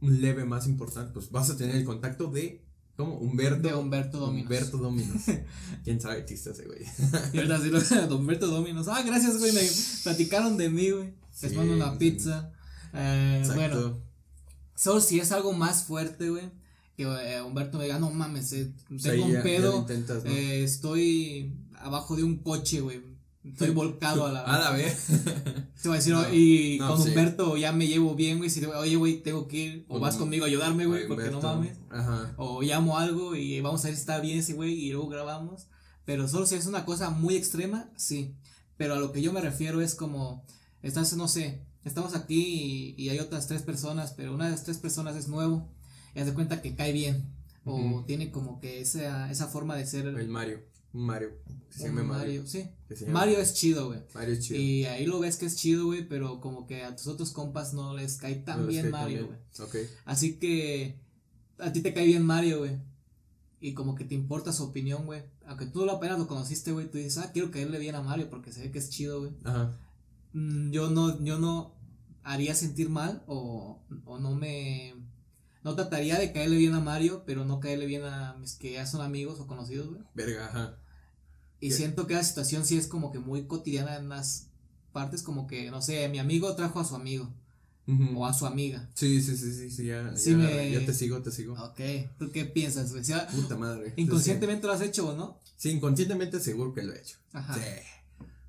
un 0.00 0.20
leve 0.20 0.44
más 0.44 0.66
importante, 0.66 1.12
pues 1.12 1.30
vas 1.30 1.50
a 1.50 1.56
tener 1.56 1.76
el 1.76 1.84
contacto 1.84 2.30
de. 2.30 2.64
¿Cómo? 2.96 3.14
Humberto. 3.16 3.68
De 3.68 3.74
Humberto 3.74 4.18
Dominos. 4.18 4.42
Humberto 4.46 4.76
Dominos. 4.78 5.22
¿Quién 5.84 6.00
sabe 6.00 6.24
qué 6.26 6.34
está 6.34 6.50
ese 6.50 6.64
güey? 6.66 6.80
Ahorita 7.34 7.60
sí 7.60 7.70
lo 8.08 8.16
Humberto 8.16 8.48
Dominos. 8.48 8.88
Ah, 8.88 9.02
gracias, 9.06 9.38
güey. 9.38 9.52
Me 9.52 9.62
platicaron 10.02 10.56
de 10.56 10.68
mí, 10.68 10.90
güey. 10.90 11.14
Les 11.40 11.50
Sí, 11.52 11.56
mando 11.56 11.74
una 11.74 11.92
sí. 11.92 11.98
pizza. 11.98 12.50
Eh, 12.94 13.42
bueno, 13.54 14.00
solo 14.74 15.00
si 15.00 15.20
es 15.20 15.30
algo 15.30 15.52
más 15.52 15.84
fuerte, 15.84 16.28
güey. 16.30 16.50
Que 16.96 17.04
eh, 17.04 17.40
Humberto 17.42 17.78
me 17.78 17.84
diga, 17.84 18.00
no 18.00 18.10
mames, 18.10 18.52
eh, 18.54 18.72
O 18.92 18.98
sea, 18.98 19.12
tengo 19.12 19.26
un 19.26 19.32
ya- 19.32 19.42
pedo. 19.44 19.70
lo 19.72 19.78
intentas, 19.78 20.24
¿no? 20.24 20.30
estoy 20.32 21.54
abajo 21.78 22.16
de 22.16 22.24
un 22.24 22.38
coche, 22.38 22.80
güey. 22.80 23.00
Estoy 23.52 23.70
volcado 23.70 24.26
a 24.26 24.32
la. 24.32 24.40
A 24.42 24.58
la 24.58 24.70
vez. 24.70 25.06
Te 25.82 25.88
voy 25.88 25.96
a 25.96 25.98
decir, 25.98 26.12
No, 26.14 26.32
y 26.32 26.78
no, 26.80 26.88
con 26.88 27.02
sí. 27.02 27.08
Humberto 27.08 27.56
ya 27.56 27.72
me 27.72 27.86
llevo 27.86 28.14
bien, 28.14 28.38
güey. 28.38 28.50
Si 28.50 28.60
te 28.60 28.66
oye, 28.66 28.96
güey, 28.96 29.22
tengo 29.22 29.48
que 29.48 29.56
ir. 29.56 29.86
O 29.88 30.00
vas 30.00 30.16
conmigo 30.16 30.44
a 30.44 30.48
ayudarme, 30.48 30.86
güey, 30.86 31.06
porque 31.08 31.30
no 31.30 31.40
mames. 31.40 31.78
Ajá. 31.90 32.34
O 32.36 32.62
llamo 32.62 32.98
algo 32.98 33.34
y 33.34 33.60
vamos 33.60 33.84
a 33.84 33.88
ver 33.88 33.94
si 33.94 34.00
está 34.00 34.20
bien 34.20 34.38
ese 34.38 34.54
güey 34.54 34.74
y 34.74 34.92
luego 34.92 35.08
grabamos. 35.08 35.68
Pero 36.04 36.26
solo 36.26 36.46
si 36.46 36.54
es 36.54 36.66
una 36.66 36.84
cosa 36.84 37.10
muy 37.10 37.36
extrema, 37.36 37.90
sí. 37.96 38.34
Pero 38.76 38.94
a 38.94 38.98
lo 38.98 39.12
que 39.12 39.20
yo 39.20 39.32
me 39.32 39.40
refiero 39.40 39.80
es 39.80 39.94
como, 39.94 40.44
estás, 40.82 41.14
no 41.16 41.28
sé, 41.28 41.66
estamos 41.84 42.14
aquí 42.14 42.94
y, 42.96 43.02
y 43.02 43.08
hay 43.10 43.18
otras 43.18 43.46
tres 43.46 43.62
personas, 43.62 44.14
pero 44.16 44.34
una 44.34 44.46
de 44.46 44.52
las 44.52 44.64
tres 44.64 44.78
personas 44.78 45.16
es 45.16 45.28
nuevo 45.28 45.68
y 46.14 46.20
haz 46.20 46.26
de 46.26 46.34
cuenta 46.34 46.62
que 46.62 46.74
cae 46.74 46.92
bien. 46.92 47.34
O 47.70 48.02
tiene 48.06 48.30
como 48.30 48.60
que 48.60 48.80
esa, 48.80 49.30
esa 49.30 49.46
forma 49.46 49.76
de 49.76 49.86
ser 49.86 50.06
El 50.06 50.28
Mario. 50.28 50.60
Mario. 50.92 51.30
Se 51.70 51.84
llama 51.84 52.02
Mario. 52.02 52.42
Mario. 52.42 52.46
Sí. 52.46 52.68
Llama 52.88 53.12
Mario 53.12 53.38
es 53.38 53.54
chido, 53.54 53.88
güey. 53.88 54.00
Mario 54.14 54.34
es 54.34 54.40
chido. 54.40 54.60
Y 54.60 54.84
ahí 54.86 55.06
lo 55.06 55.20
ves 55.20 55.36
que 55.36 55.46
es 55.46 55.56
chido, 55.56 55.86
güey, 55.86 56.08
pero 56.08 56.40
como 56.40 56.66
que 56.66 56.82
a 56.82 56.96
tus 56.96 57.06
otros 57.06 57.32
compas 57.32 57.74
no 57.74 57.94
les 57.94 58.16
cae 58.16 58.36
tan 58.36 58.62
No 58.62 58.66
bien 58.66 58.82
cae 58.82 58.90
Mario, 58.90 59.26
güey. 59.26 59.38
Ok. 59.60 59.76
Así 60.04 60.38
que 60.38 60.98
a 61.58 61.72
ti 61.72 61.80
te 61.80 61.92
cae 61.92 62.06
bien 62.06 62.24
Mario, 62.24 62.58
güey. 62.60 62.78
Y 63.60 63.74
como 63.74 63.94
que 63.94 64.04
te 64.04 64.14
importa 64.14 64.52
su 64.52 64.64
opinión, 64.64 65.04
güey. 65.06 65.22
Aunque 65.46 65.66
tú 65.66 65.84
lo 65.84 65.92
apenas 65.92 66.18
lo 66.18 66.28
conociste, 66.28 66.72
güey, 66.72 66.90
tú 66.90 66.98
dices, 66.98 67.18
ah, 67.18 67.32
quiero 67.32 67.50
caerle 67.50 67.78
bien 67.78 67.94
a 67.94 68.02
Mario 68.02 68.30
porque 68.30 68.52
se 68.52 68.62
ve 68.62 68.70
que 68.70 68.78
es 68.78 68.90
chido, 68.90 69.20
güey. 69.20 69.32
Ajá. 69.44 69.76
Mm, 70.32 70.70
yo 70.70 70.90
no, 70.90 71.22
yo 71.24 71.38
no 71.38 71.74
haría 72.22 72.54
sentir 72.54 72.88
mal 72.88 73.22
o, 73.26 73.82
o 74.04 74.18
no 74.18 74.34
me... 74.34 74.94
No 75.68 75.74
trataría 75.74 76.18
de 76.18 76.32
caerle 76.32 76.56
bien 76.56 76.72
a 76.72 76.80
Mario, 76.80 77.24
pero 77.26 77.44
no 77.44 77.60
caerle 77.60 77.84
bien 77.84 78.02
a 78.02 78.34
mis 78.40 78.54
que 78.54 78.72
ya 78.72 78.86
son 78.86 79.02
amigos 79.02 79.38
o 79.38 79.46
conocidos, 79.46 79.88
güey. 79.90 80.00
Verga, 80.14 80.46
ajá. 80.46 80.78
Y 81.60 81.68
¿Qué? 81.68 81.74
siento 81.74 82.06
que 82.06 82.14
la 82.14 82.24
situación 82.24 82.64
sí 82.64 82.78
es 82.78 82.86
como 82.86 83.12
que 83.12 83.18
muy 83.18 83.44
cotidiana 83.46 83.96
en 83.96 84.08
las 84.08 84.46
partes, 84.94 85.22
como 85.22 85.46
que, 85.46 85.70
no 85.70 85.82
sé, 85.82 86.08
mi 86.08 86.18
amigo 86.20 86.54
trajo 86.56 86.80
a 86.80 86.84
su 86.86 86.94
amigo 86.94 87.30
o 88.16 88.24
a 88.24 88.32
su 88.32 88.46
amiga. 88.46 88.88
Sí, 88.94 89.20
sí, 89.20 89.36
sí, 89.36 89.52
sí, 89.52 89.70
sí, 89.70 89.84
ya, 89.84 90.16
Sí 90.16 90.30
ya, 90.30 90.36
me- 90.38 90.70
ya 90.72 90.86
te 90.86 90.94
sigo, 90.94 91.20
te 91.22 91.30
sigo. 91.30 91.52
Ok, 91.62 91.80
¿tú 92.18 92.30
qué 92.32 92.46
piensas? 92.46 92.90
O 92.92 93.04
sea, 93.04 93.26
Puta 93.28 93.56
madre. 93.58 93.92
inconscientemente 93.96 94.66
lo 94.66 94.72
has 94.72 94.80
hecho 94.80 95.10
o 95.10 95.16
no? 95.16 95.38
Sí, 95.56 95.68
inconscientemente 95.70 96.40
seguro 96.40 96.72
que 96.72 96.82
lo 96.82 96.94
he 96.94 96.98
hecho. 96.98 97.18
Ajá. 97.34 97.52
Sí. 97.54 97.60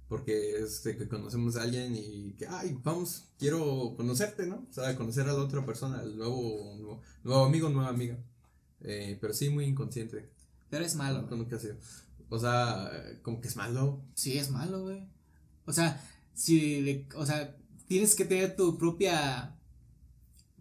Porque 0.10 0.58
es 0.58 0.84
de 0.84 0.98
que 0.98 1.08
conocemos 1.08 1.56
a 1.56 1.62
alguien 1.62 1.96
y 1.96 2.34
que, 2.34 2.48
ay, 2.48 2.76
vamos, 2.84 3.26
quiero 3.38 3.94
conocerte, 3.96 4.48
¿no? 4.48 4.66
O 4.70 4.74
sea, 4.74 4.96
conocer 4.96 5.30
a 5.30 5.34
la 5.34 5.40
otra 5.44 5.64
persona, 5.66 6.00
al 6.00 6.18
nuevo, 6.18 6.76
nuevo, 6.78 7.02
nuevo 7.24 7.46
amigo, 7.46 7.70
nueva 7.70 7.90
amiga. 7.90 8.18
Eh, 8.82 9.18
pero 9.22 9.34
sí, 9.36 9.50
muy 9.50 9.66
inconsciente. 9.66 10.28
Pero 10.72 10.84
es 10.84 10.96
malo, 10.96 11.26
güey. 11.28 11.38
nunca 11.40 11.58
ha 11.58 11.60
sido. 11.60 11.76
O 12.30 12.40
sea, 12.40 12.92
como 13.22 13.40
que 13.40 13.48
es 13.50 13.56
malo. 13.56 14.02
Sí, 14.16 14.38
es 14.38 14.50
malo, 14.50 14.82
güey. 14.82 15.04
O 15.66 15.74
sea, 15.74 16.04
si, 16.34 16.82
le- 16.82 17.06
o 17.16 17.26
sea, 17.26 17.56
tienes 17.88 18.16
que 18.16 18.26
tener 18.26 18.56
tu 18.56 18.78
propia 18.80 19.56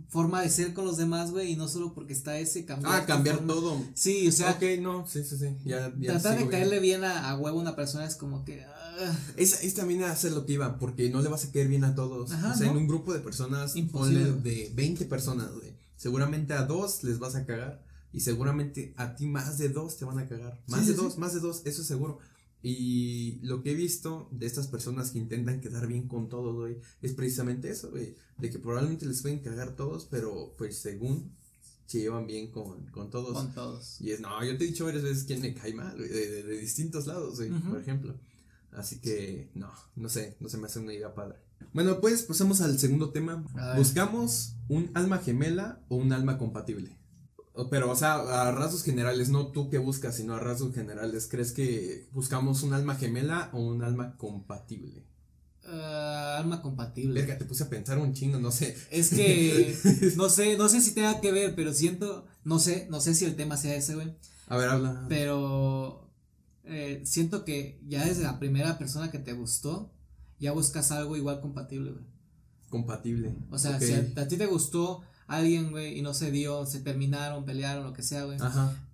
forma 0.09 0.43
de 0.43 0.49
ser 0.51 0.75
con 0.75 0.85
los 0.85 0.97
demás, 0.97 1.31
güey, 1.31 1.53
y 1.53 1.57
no 1.57 1.69
solo 1.69 1.95
porque 1.95 2.13
está 2.13 2.39
ese 2.39 2.65
cambiar. 2.65 3.03
Ah, 3.03 3.07
cambiar 3.07 3.47
todo. 3.47 3.83
Sí, 3.95 4.29
o 4.29 4.33
sea, 4.33 4.53
ok, 4.53 4.63
no, 4.81 5.07
sí, 5.07 5.25
sí, 5.25 5.37
sí. 5.39 5.57
Ya, 5.65 5.93
ya 5.99 6.13
tratar 6.13 6.33
de 6.33 6.39
bien. 6.39 6.51
caerle 6.51 6.81
bien 6.81 7.05
a, 7.05 7.31
a 7.31 7.37
huevo 7.39 7.59
a 7.59 7.63
una 7.63 7.77
persona 7.77 8.05
es 8.07 8.17
como 8.17 8.45
que. 8.45 8.65
Ah, 8.99 9.19
Es, 9.37 9.63
es 9.65 9.75
también 9.75 10.03
hacer 10.05 10.33
lo 10.33 10.45
que 10.47 10.55
iba, 10.55 10.79
porque 10.79 11.11
no 11.11 11.23
le 11.23 11.29
vas 11.29 11.45
a 11.45 11.53
caer 11.53 11.69
bien 11.69 11.85
a 11.85 11.95
todos. 11.95 12.33
Ajá, 12.33 12.53
o 12.53 12.57
sea, 12.57 12.67
¿no? 12.67 12.73
en 12.73 12.79
un 12.79 12.89
grupo 12.89 13.13
de 13.13 13.21
personas, 13.21 13.77
Imposible. 13.77 14.27
ponle 14.27 14.41
de 14.51 14.73
20 14.75 15.05
personas, 15.07 15.53
güey. 15.53 15.73
Seguramente 15.97 16.53
a 16.55 16.65
dos 16.65 17.03
les 17.05 17.19
vas 17.19 17.35
a 17.35 17.45
cagar. 17.47 17.87
Y 18.13 18.21
seguramente 18.21 18.95
a 18.97 19.15
ti 19.17 19.27
más 19.27 19.59
de 19.59 19.69
dos 19.69 19.99
te 19.99 20.05
van 20.07 20.19
a 20.19 20.27
cagar. 20.27 20.63
Más 20.67 20.81
Sí, 20.81 20.87
de 20.89 20.93
sí, 20.95 21.01
dos, 21.03 21.15
sí. 21.15 21.21
más 21.21 21.35
de 21.35 21.41
dos, 21.41 21.63
eso 21.67 21.83
es 21.83 21.87
seguro. 21.89 22.19
Y 22.63 23.39
lo 23.43 23.63
que 23.63 23.73
he 23.73 23.75
visto 23.75 24.29
de 24.33 24.47
estas 24.47 24.67
personas 24.67 25.11
que 25.11 25.19
intentan 25.19 25.61
quedar 25.61 25.87
bien 25.87 26.09
con 26.09 26.29
todos, 26.29 26.57
güey, 26.57 26.79
es 27.03 27.13
precisamente 27.13 27.71
eso, 27.71 27.91
güey. 27.91 28.15
De 28.39 28.51
que 28.51 28.59
probablemente 28.59 29.07
les 29.07 29.23
pueden 29.23 29.39
cagar 29.41 29.77
todos, 29.77 30.07
pero 30.11 30.55
pues 30.59 30.79
según 30.79 31.31
se 31.87 32.01
llevan 32.01 32.27
bien 32.27 32.51
con, 32.51 32.85
con 32.87 33.11
todos. 33.11 33.33
con 33.35 33.53
todos. 33.55 34.01
Y 34.01 34.11
es, 34.11 34.21
no, 34.21 34.45
yo 34.45 34.57
te 34.59 34.65
he 34.65 34.69
dicho 34.69 34.85
varias 34.87 35.05
veces 35.05 35.25
quién 35.25 35.41
me 35.41 35.55
cae 35.55 35.73
mal, 35.75 35.97
güey, 35.97 36.09
de, 36.09 36.31
de- 36.31 36.43
de 36.43 36.59
distintos 36.59 37.07
lados, 37.07 37.37
güey, 37.37 37.51
por 37.51 37.79
ejemplo. 37.81 38.15
Así 38.73 39.01
que, 39.01 39.51
no, 39.55 39.71
no 39.97 40.09
sé, 40.09 40.37
no 40.41 40.49
se 40.49 40.59
me 40.59 40.67
hace 40.67 40.79
una 40.79 40.93
idea 40.93 41.15
padre. 41.15 41.39
Bueno, 41.73 42.01
pues 42.01 42.23
pasemos 42.23 42.61
al 42.61 42.79
segundo 42.79 43.11
tema. 43.11 43.45
¿Buscamos 43.77 44.55
un 44.69 44.91
alma 44.95 45.19
gemela 45.19 45.81
o 45.89 45.97
un 45.97 46.13
alma 46.13 46.39
compatible? 46.39 46.97
Pero, 47.71 47.91
o 47.91 47.97
sea, 47.97 48.15
a 48.15 48.53
rasgos 48.53 48.85
generales, 48.85 49.31
no 49.31 49.49
tú 49.49 49.69
que 49.69 49.79
buscas, 49.79 50.17
sino 50.17 50.35
a 50.35 50.39
rasgos 50.39 50.75
generales. 50.75 51.27
¿Crees 51.29 51.53
que 51.53 52.09
buscamos 52.13 52.63
un 52.63 52.73
alma 52.73 52.95
gemela 52.95 53.51
o 53.53 53.61
un 53.61 53.83
alma 53.83 54.17
compatible? 54.17 55.05
Ah, 55.65 56.37
alma 56.39 56.63
compatible. 56.63 57.21
Verga, 57.21 57.37
te 57.37 57.45
puse 57.45 57.65
a 57.65 57.69
pensar 57.69 57.99
un 57.99 58.15
chingo, 58.15 58.39
no 58.39 58.53
sé. 58.53 58.77
Es 58.91 59.11
que 59.11 59.77
no 60.17 60.29
sé, 60.29 60.57
no 60.57 60.69
sé 60.69 60.81
si 60.81 60.93
tenga 60.93 61.21
que 61.21 61.33
ver, 61.33 61.55
pero 61.55 61.75
siento, 61.75 62.27
no 62.45 62.59
sé, 62.59 62.87
no 62.91 63.01
sé 63.01 63.15
si 63.15 63.25
el 63.25 63.35
tema 63.35 63.57
sea 63.57 63.75
ese, 63.75 63.95
güey. 63.97 64.15
A 64.47 64.57
ver, 64.57 64.69
habla. 64.69 65.07
Pero 65.09 66.08
eh, 66.69 67.03
siento 67.05 67.45
que 67.45 67.81
ya 67.89 68.05
desde 68.05 68.23
la 68.23 68.39
primera 68.39 68.79
persona 68.79 69.11
que 69.11 69.19
te 69.19 69.33
gustó, 69.33 69.91
ya 70.39 70.53
buscas 70.53 70.93
algo 70.93 71.17
igual 71.17 71.41
compatible, 71.41 71.93
güey. 71.93 72.05
Compatible. 72.71 73.35
O 73.51 73.59
sea, 73.59 73.81
si 73.81 73.93
a, 73.93 74.07
a 74.17 74.29
ti 74.29 74.37
te 74.37 74.47
gustó 74.47 75.03
alguien, 75.29 75.71
güey, 75.71 75.99
y 75.99 76.03
no 76.03 76.15
se 76.15 76.31
dio, 76.31 76.65
se 76.65 76.81
terminaron, 76.81 77.45
pelearon, 77.45 77.85
lo 77.85 77.93
que 77.93 78.03
sea, 78.03 78.25
güey. 78.25 78.39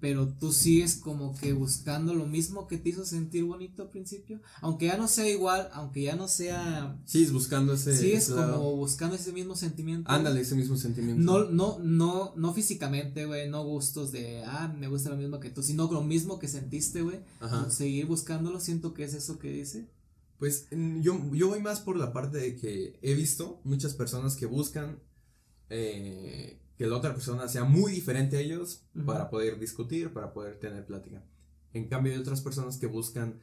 Pero 0.00 0.28
tú 0.28 0.52
sigues 0.52 0.96
como 0.96 1.34
que 1.36 1.52
buscando 1.52 2.12
lo 2.12 2.26
mismo 2.26 2.66
que 2.66 2.76
te 2.76 2.90
hizo 2.90 3.06
sentir 3.06 3.44
bonito 3.44 3.82
al 3.82 3.88
principio. 3.88 4.40
Aunque 4.60 4.86
ya 4.86 4.96
no 4.96 5.06
sea 5.06 5.28
igual, 5.28 5.70
aunque 5.72 6.02
ya 6.02 6.16
no 6.16 6.26
sea. 6.26 6.98
Sigues 7.06 7.32
buscando 7.32 7.74
ese. 7.74 7.96
Sigues 7.96 8.24
ese 8.24 8.34
lado. 8.34 8.58
como 8.58 8.76
buscando 8.76 9.14
ese 9.14 9.32
mismo 9.32 9.54
sentimiento. 9.54 10.10
Ándale, 10.10 10.40
ese 10.40 10.56
mismo 10.56 10.76
sentimiento. 10.76 11.22
No, 11.22 11.44
no, 11.44 11.78
no, 11.78 12.32
no 12.36 12.52
físicamente, 12.52 13.26
güey, 13.26 13.48
no 13.48 13.64
gustos 13.64 14.10
de, 14.10 14.42
ah, 14.44 14.74
me 14.76 14.88
gusta 14.88 15.10
lo 15.10 15.16
mismo 15.16 15.38
que 15.38 15.50
tú, 15.50 15.62
sino 15.62 15.90
lo 15.90 16.02
mismo 16.02 16.40
que 16.40 16.48
sentiste, 16.48 17.02
güey. 17.02 17.20
Ajá. 17.38 17.70
Seguir 17.70 18.06
buscándolo, 18.06 18.58
siento 18.58 18.92
que 18.92 19.04
es 19.04 19.14
eso 19.14 19.38
que 19.38 19.50
dice. 19.50 19.88
Pues 20.38 20.66
yo, 21.00 21.32
yo 21.32 21.48
voy 21.48 21.60
más 21.60 21.78
por 21.78 21.96
la 21.96 22.12
parte 22.12 22.38
de 22.38 22.56
que 22.56 22.98
he 23.02 23.14
visto 23.14 23.60
muchas 23.62 23.94
personas 23.94 24.34
que 24.34 24.46
buscan 24.46 24.98
eh, 25.76 26.60
que 26.78 26.86
la 26.86 26.96
otra 26.96 27.12
persona 27.12 27.48
sea 27.48 27.64
muy 27.64 27.90
diferente 27.90 28.36
a 28.36 28.40
ellos 28.40 28.84
para 29.04 29.28
poder 29.28 29.58
discutir, 29.58 30.12
para 30.12 30.32
poder 30.32 30.60
tener 30.60 30.86
plática. 30.86 31.24
En 31.72 31.88
cambio 31.88 32.12
hay 32.12 32.18
otras 32.18 32.40
personas 32.40 32.78
que 32.78 32.86
buscan 32.86 33.40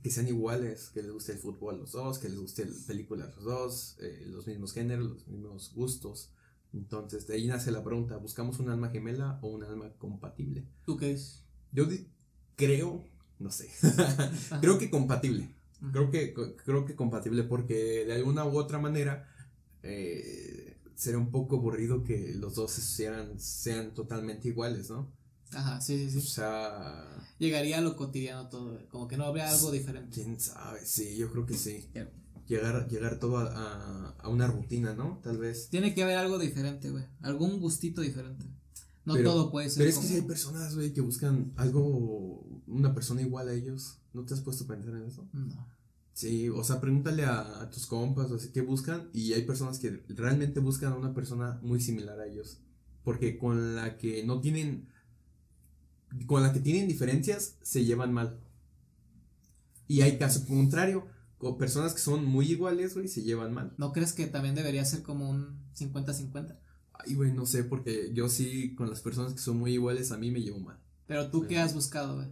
que 0.00 0.10
sean 0.10 0.28
iguales, 0.28 0.90
que 0.94 1.02
les 1.02 1.12
guste 1.12 1.32
el 1.32 1.38
fútbol 1.38 1.76
a 1.76 1.78
los 1.78 1.92
dos, 1.92 2.18
que 2.18 2.28
les 2.28 2.38
guste 2.38 2.62
el 2.62 2.74
película 2.86 3.24
a 3.24 3.28
los 3.28 3.44
dos, 3.44 3.96
eh, 4.00 4.26
los 4.28 4.46
mismos 4.46 4.72
géneros, 4.72 5.08
los 5.08 5.26
mismos 5.26 5.72
gustos. 5.74 6.30
Entonces 6.72 7.26
de 7.26 7.34
ahí 7.34 7.48
nace 7.48 7.72
la 7.72 7.82
pregunta, 7.82 8.16
¿buscamos 8.16 8.60
un 8.60 8.70
alma 8.70 8.90
gemela 8.90 9.40
o 9.42 9.48
un 9.48 9.64
alma 9.64 9.90
compatible? 9.98 10.64
¿Tú 10.84 10.96
qué 10.96 11.12
es? 11.12 11.44
Yo 11.72 11.86
creo, 12.56 13.04
no 13.40 13.50
sé, 13.50 13.70
creo 14.60 14.78
que 14.78 14.88
compatible. 14.88 15.54
Creo 15.92 16.12
que, 16.12 16.32
creo 16.32 16.84
que 16.84 16.94
compatible 16.94 17.42
porque 17.42 18.04
de 18.04 18.12
alguna 18.12 18.44
u 18.44 18.56
otra 18.56 18.78
manera 18.78 19.28
eh, 19.82 20.71
sería 20.94 21.18
un 21.18 21.30
poco 21.30 21.56
aburrido 21.56 22.02
que 22.04 22.34
los 22.34 22.54
dos 22.54 22.70
sean, 22.72 23.38
sean 23.40 23.92
totalmente 23.94 24.48
iguales, 24.48 24.90
¿no? 24.90 25.10
Ajá, 25.52 25.80
sí, 25.80 26.08
sí, 26.10 26.16
O 26.18 26.20
sí. 26.20 26.26
sea, 26.28 27.04
Llegaría 27.38 27.78
a 27.78 27.80
lo 27.82 27.96
cotidiano 27.96 28.48
todo, 28.48 28.78
como 28.88 29.06
que 29.08 29.16
no 29.16 29.24
habría 29.24 29.50
algo 29.50 29.70
diferente. 29.70 30.10
quién 30.14 30.40
sabe, 30.40 30.80
sí, 30.86 31.16
yo 31.16 31.30
creo 31.30 31.44
que 31.44 31.54
sí. 31.58 31.88
Llegar, 32.48 32.88
llegar 32.88 33.18
todo 33.18 33.36
a, 33.38 33.46
a- 33.52 34.10
a 34.18 34.28
una 34.28 34.46
rutina, 34.46 34.94
¿no? 34.94 35.20
Tal 35.22 35.38
vez. 35.38 35.68
Tiene 35.68 35.94
que 35.94 36.02
haber 36.02 36.16
algo 36.18 36.38
diferente, 36.38 36.90
güey, 36.90 37.04
algún 37.20 37.60
gustito 37.60 38.00
diferente. 38.00 38.46
No 39.04 39.14
Pero- 39.14 39.30
todo 39.32 39.50
puede 39.50 39.68
ser 39.68 39.78
Pero 39.78 39.90
es 39.90 39.96
como- 39.96 40.08
que 40.08 40.14
si 40.14 40.20
hay 40.20 40.26
personas, 40.26 40.74
güey, 40.74 40.92
que 40.92 41.00
buscan 41.00 41.52
algo, 41.56 42.46
una 42.66 42.94
persona 42.94 43.20
igual 43.20 43.48
a 43.48 43.52
ellos. 43.52 43.98
¿No 44.14 44.24
te 44.24 44.34
has 44.34 44.40
puesto 44.42 44.64
a 44.64 44.66
pensar 44.68 44.94
en 44.94 45.04
eso? 45.04 45.26
No. 45.32 45.66
Sí, 46.14 46.48
o 46.50 46.62
sea, 46.62 46.80
pregúntale 46.80 47.24
a, 47.24 47.62
a 47.62 47.70
tus 47.70 47.86
compas 47.86 48.30
o 48.30 48.36
así 48.36 48.50
qué 48.52 48.60
buscan 48.60 49.08
y 49.14 49.32
hay 49.32 49.42
personas 49.42 49.78
que 49.78 50.02
realmente 50.08 50.60
buscan 50.60 50.92
a 50.92 50.96
una 50.96 51.14
persona 51.14 51.58
muy 51.62 51.80
similar 51.80 52.20
a 52.20 52.26
ellos. 52.26 52.60
Porque 53.02 53.38
con 53.38 53.74
la 53.74 53.96
que 53.96 54.22
no 54.24 54.40
tienen, 54.40 54.88
con 56.26 56.42
la 56.42 56.52
que 56.52 56.60
tienen 56.60 56.86
diferencias, 56.86 57.56
se 57.62 57.84
llevan 57.84 58.12
mal. 58.12 58.38
Y 59.88 60.02
hay 60.02 60.18
caso 60.18 60.46
contrario, 60.46 61.06
con 61.38 61.58
personas 61.58 61.92
que 61.94 62.00
son 62.00 62.24
muy 62.24 62.50
iguales, 62.50 62.94
güey, 62.94 63.08
se 63.08 63.22
llevan 63.22 63.52
mal. 63.52 63.74
¿No 63.76 63.92
crees 63.92 64.12
que 64.12 64.26
también 64.26 64.54
debería 64.54 64.84
ser 64.84 65.02
como 65.02 65.28
un 65.28 65.58
50-50? 65.76 66.56
Ay, 66.92 67.14
güey, 67.14 67.32
no 67.32 67.46
sé, 67.46 67.64
porque 67.64 68.12
yo 68.14 68.28
sí, 68.28 68.74
con 68.76 68.88
las 68.88 69.00
personas 69.00 69.32
que 69.32 69.40
son 69.40 69.56
muy 69.56 69.72
iguales, 69.72 70.12
a 70.12 70.18
mí 70.18 70.30
me 70.30 70.40
llevo 70.40 70.60
mal. 70.60 70.78
Pero 71.06 71.30
tú, 71.30 71.46
¿qué 71.48 71.58
has 71.58 71.74
buscado, 71.74 72.14
güey? 72.14 72.28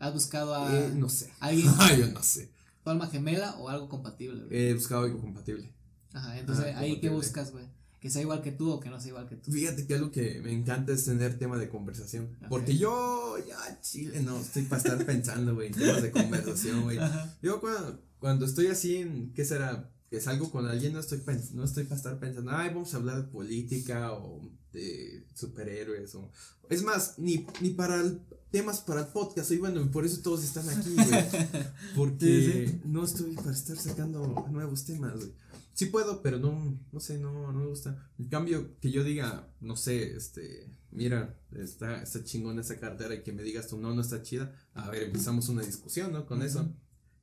¿Has 0.00 0.12
buscado 0.12 0.54
a 0.54 0.74
Eh, 0.74 0.92
no 0.96 1.08
sé. 1.08 1.30
alguien, 1.38 1.68
Ay, 1.78 2.00
yo 2.00 2.08
no 2.08 2.22
sé. 2.22 2.50
Tu 2.82 2.90
alma 2.90 3.06
gemela 3.06 3.56
o 3.58 3.68
algo 3.68 3.88
compatible, 3.88 4.44
güey? 4.44 4.68
He 4.68 4.74
buscado 4.74 5.04
algo 5.04 5.20
compatible. 5.20 5.72
Ajá, 6.12 6.38
entonces 6.38 6.66
ah, 6.74 6.78
ahí 6.78 7.00
qué 7.00 7.08
compatible. 7.08 7.14
buscas, 7.16 7.52
güey? 7.52 7.66
Que 8.00 8.08
sea 8.08 8.22
igual 8.22 8.40
que 8.40 8.50
tú 8.52 8.70
o 8.70 8.80
que 8.80 8.88
no 8.88 8.98
sea 8.98 9.10
igual 9.10 9.28
que 9.28 9.36
tú. 9.36 9.52
Fíjate 9.52 9.86
que 9.86 9.94
algo 9.94 10.10
que 10.10 10.40
me 10.40 10.52
encanta 10.52 10.92
es 10.92 11.04
tener 11.04 11.38
tema 11.38 11.58
de 11.58 11.68
conversación. 11.68 12.36
Porque 12.48 12.76
yo, 12.76 13.36
ya, 13.46 13.80
chile, 13.82 14.22
no, 14.22 14.40
estoy 14.40 14.62
para 14.62 14.78
estar 14.82 15.06
pensando, 15.06 15.54
güey, 15.54 15.68
en 15.68 15.74
temas 15.74 16.02
de 16.02 16.10
conversación, 16.10 16.82
güey. 16.82 16.98
Ajá. 16.98 17.36
Yo 17.42 17.60
cuando, 17.60 18.02
cuando 18.18 18.46
estoy 18.46 18.68
así 18.68 18.96
en, 18.96 19.32
¿qué 19.34 19.44
será? 19.44 19.90
Que 20.10 20.20
salgo 20.20 20.50
con 20.50 20.66
alguien, 20.66 20.92
no 20.92 20.98
estoy, 21.00 21.22
no 21.54 21.64
estoy 21.64 21.84
para 21.84 21.96
estar 21.96 22.18
pensando, 22.18 22.50
ay, 22.52 22.70
vamos 22.70 22.92
a 22.92 22.96
hablar 22.96 23.16
de 23.24 23.30
política 23.30 24.12
o 24.12 24.40
de 24.72 25.24
superhéroes 25.34 26.14
o... 26.16 26.30
Es 26.68 26.82
más, 26.82 27.18
ni, 27.18 27.46
ni 27.60 27.70
para 27.70 28.00
el- 28.00 28.20
temas 28.50 28.80
para 28.80 29.02
el 29.02 29.06
podcast, 29.08 29.50
y 29.52 29.58
bueno, 29.58 29.88
por 29.92 30.04
eso 30.04 30.20
todos 30.22 30.42
están 30.42 30.68
aquí, 30.68 30.94
güey. 30.94 31.24
Porque 31.96 32.66
Sí, 32.68 32.80
no 32.84 33.04
estoy 33.04 33.34
para 33.36 33.52
estar 33.52 33.76
sacando 33.76 34.46
nuevos 34.50 34.84
temas, 34.84 35.14
güey. 35.16 35.32
Sí 35.74 35.86
puedo, 35.86 36.20
pero 36.22 36.38
no, 36.40 36.76
no 36.92 37.00
sé, 37.00 37.18
no, 37.18 37.52
no 37.52 37.60
me 37.60 37.66
gusta. 37.66 38.10
En 38.18 38.26
cambio, 38.28 38.76
que 38.80 38.90
yo 38.90 39.04
diga, 39.04 39.48
no 39.60 39.76
sé, 39.76 40.16
este, 40.16 40.68
mira, 40.90 41.38
está, 41.52 42.02
está 42.02 42.22
chingona 42.24 42.60
esa 42.62 42.78
cartera 42.80 43.14
y 43.14 43.22
que 43.22 43.32
me 43.32 43.44
digas 43.44 43.68
tú, 43.68 43.78
no, 43.78 43.94
no 43.94 44.00
está 44.02 44.22
chida. 44.22 44.52
A 44.74 44.90
ver, 44.90 45.04
empezamos 45.04 45.48
una 45.48 45.62
discusión, 45.62 46.12
¿no? 46.12 46.26
Con 46.26 46.42
eso. 46.42 46.68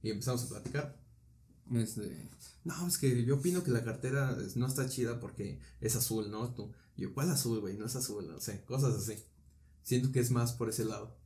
Y 0.02 0.10
empezamos 0.12 0.44
a 0.46 0.50
platicar. 0.50 0.98
Este, 1.74 2.30
no, 2.64 2.88
es 2.88 2.98
que 2.98 3.24
yo 3.26 3.36
opino 3.36 3.64
que 3.64 3.72
la 3.72 3.84
cartera 3.84 4.38
no 4.56 4.68
está 4.68 4.88
chida 4.88 5.20
porque 5.20 5.60
es 5.82 5.96
azul, 5.96 6.32
¿no? 6.32 6.54
Tú, 6.54 6.72
yo, 6.96 7.14
¿cuál 7.14 7.30
azul, 7.32 7.60
güey? 7.60 7.78
No 7.78 7.86
es 7.86 7.96
azul, 7.96 8.28
no 8.28 8.40
sé, 8.40 8.64
cosas 8.66 8.96
así. 8.96 9.22
Siento 9.84 10.12
que 10.12 10.20
es 10.20 10.32
más 10.32 10.54
por 10.54 10.70
ese 10.70 10.86
lado. 10.86 11.18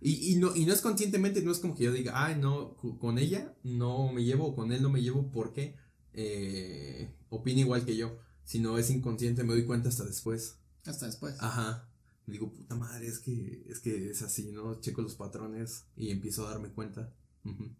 Y, 0.00 0.32
y, 0.32 0.36
no, 0.36 0.54
y 0.56 0.66
no 0.66 0.72
es 0.72 0.80
conscientemente, 0.80 1.42
no 1.42 1.52
es 1.52 1.60
como 1.60 1.76
que 1.76 1.84
yo 1.84 1.92
diga, 1.92 2.24
ay, 2.24 2.36
no, 2.36 2.76
con 2.98 3.18
ella 3.18 3.54
no 3.62 4.12
me 4.12 4.24
llevo, 4.24 4.48
o 4.48 4.56
con 4.56 4.72
él 4.72 4.82
no 4.82 4.90
me 4.90 5.00
llevo 5.00 5.30
porque 5.30 5.76
eh, 6.12 7.14
opina 7.30 7.60
igual 7.60 7.84
que 7.84 7.96
yo. 7.96 8.18
Sino 8.44 8.76
es 8.78 8.90
inconsciente, 8.90 9.44
me 9.44 9.52
doy 9.52 9.64
cuenta 9.64 9.88
hasta 9.88 10.04
después. 10.04 10.56
Hasta 10.84 11.06
después. 11.06 11.36
Ajá. 11.38 11.88
Digo, 12.26 12.52
puta 12.52 12.74
madre, 12.74 13.06
es 13.06 13.20
que, 13.20 13.64
es 13.68 13.78
que 13.80 14.10
es 14.10 14.22
así, 14.22 14.50
¿no? 14.50 14.80
Checo 14.80 15.02
los 15.02 15.14
patrones 15.14 15.84
y 15.96 16.10
empiezo 16.10 16.46
a 16.46 16.50
darme 16.50 16.70
cuenta. 16.70 17.14
Ujú. 17.44 17.70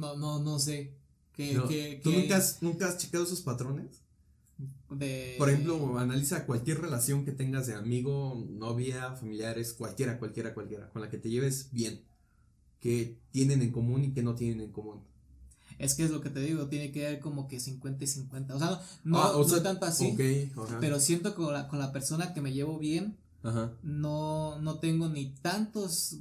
No, 0.00 0.16
no, 0.16 0.40
no 0.42 0.58
sé. 0.58 0.94
¿Qué, 1.32 1.54
No, 1.54 1.68
qué, 1.68 2.00
¿Tú 2.02 2.10
qué 2.10 2.16
nunca 2.22 2.36
has, 2.36 2.62
nunca 2.62 2.88
has 2.88 2.98
checado 2.98 3.24
esos 3.24 3.40
patrones? 3.42 4.02
de- 4.90 5.36
Por 5.38 5.48
ejemplo, 5.48 5.98
analiza 5.98 6.44
cualquier 6.46 6.80
relación 6.80 7.24
que 7.24 7.32
tengas 7.32 7.66
de 7.66 7.74
amigo, 7.74 8.44
novia, 8.50 9.12
familiares, 9.14 9.72
cualquiera, 9.72 10.18
cualquiera, 10.18 10.52
cualquiera, 10.52 10.90
con 10.90 11.00
la 11.02 11.08
que 11.08 11.18
te 11.18 11.30
lleves 11.30 11.68
bien. 11.72 12.02
Que 12.80 13.18
tienen 13.30 13.62
en 13.62 13.70
común 13.72 14.04
y 14.04 14.12
que 14.12 14.22
no 14.22 14.34
tienen 14.34 14.60
en 14.60 14.72
común. 14.72 15.00
Es 15.78 15.94
que 15.94 16.04
es 16.04 16.10
lo 16.10 16.20
que 16.20 16.28
te 16.30 16.40
digo, 16.40 16.66
tiene 16.66 16.92
que 16.92 17.06
haber 17.06 17.20
como 17.20 17.46
que 17.48 17.58
50 17.60 18.04
y 18.04 18.06
50. 18.06 18.54
O 18.54 18.58
sea, 18.58 18.68
no, 18.70 18.78
no, 19.04 19.18
Ah, 19.18 19.36
o 19.36 19.42
no 19.42 19.48
sea, 19.48 19.62
tanto 19.62 19.86
así. 19.86 20.14
Pero 20.80 21.00
siento 21.00 21.30
que 21.30 21.36
con 21.42 21.52
la, 21.54 21.68
con 21.68 21.78
la 21.78 21.92
persona 21.92 22.34
que 22.34 22.40
me 22.42 22.52
llevo 22.52 22.78
bien, 22.78 23.16
Ajá. 23.42 23.72
no, 23.82 24.58
no 24.60 24.78
tengo 24.78 25.08
ni 25.08 25.30
tantos 25.40 26.16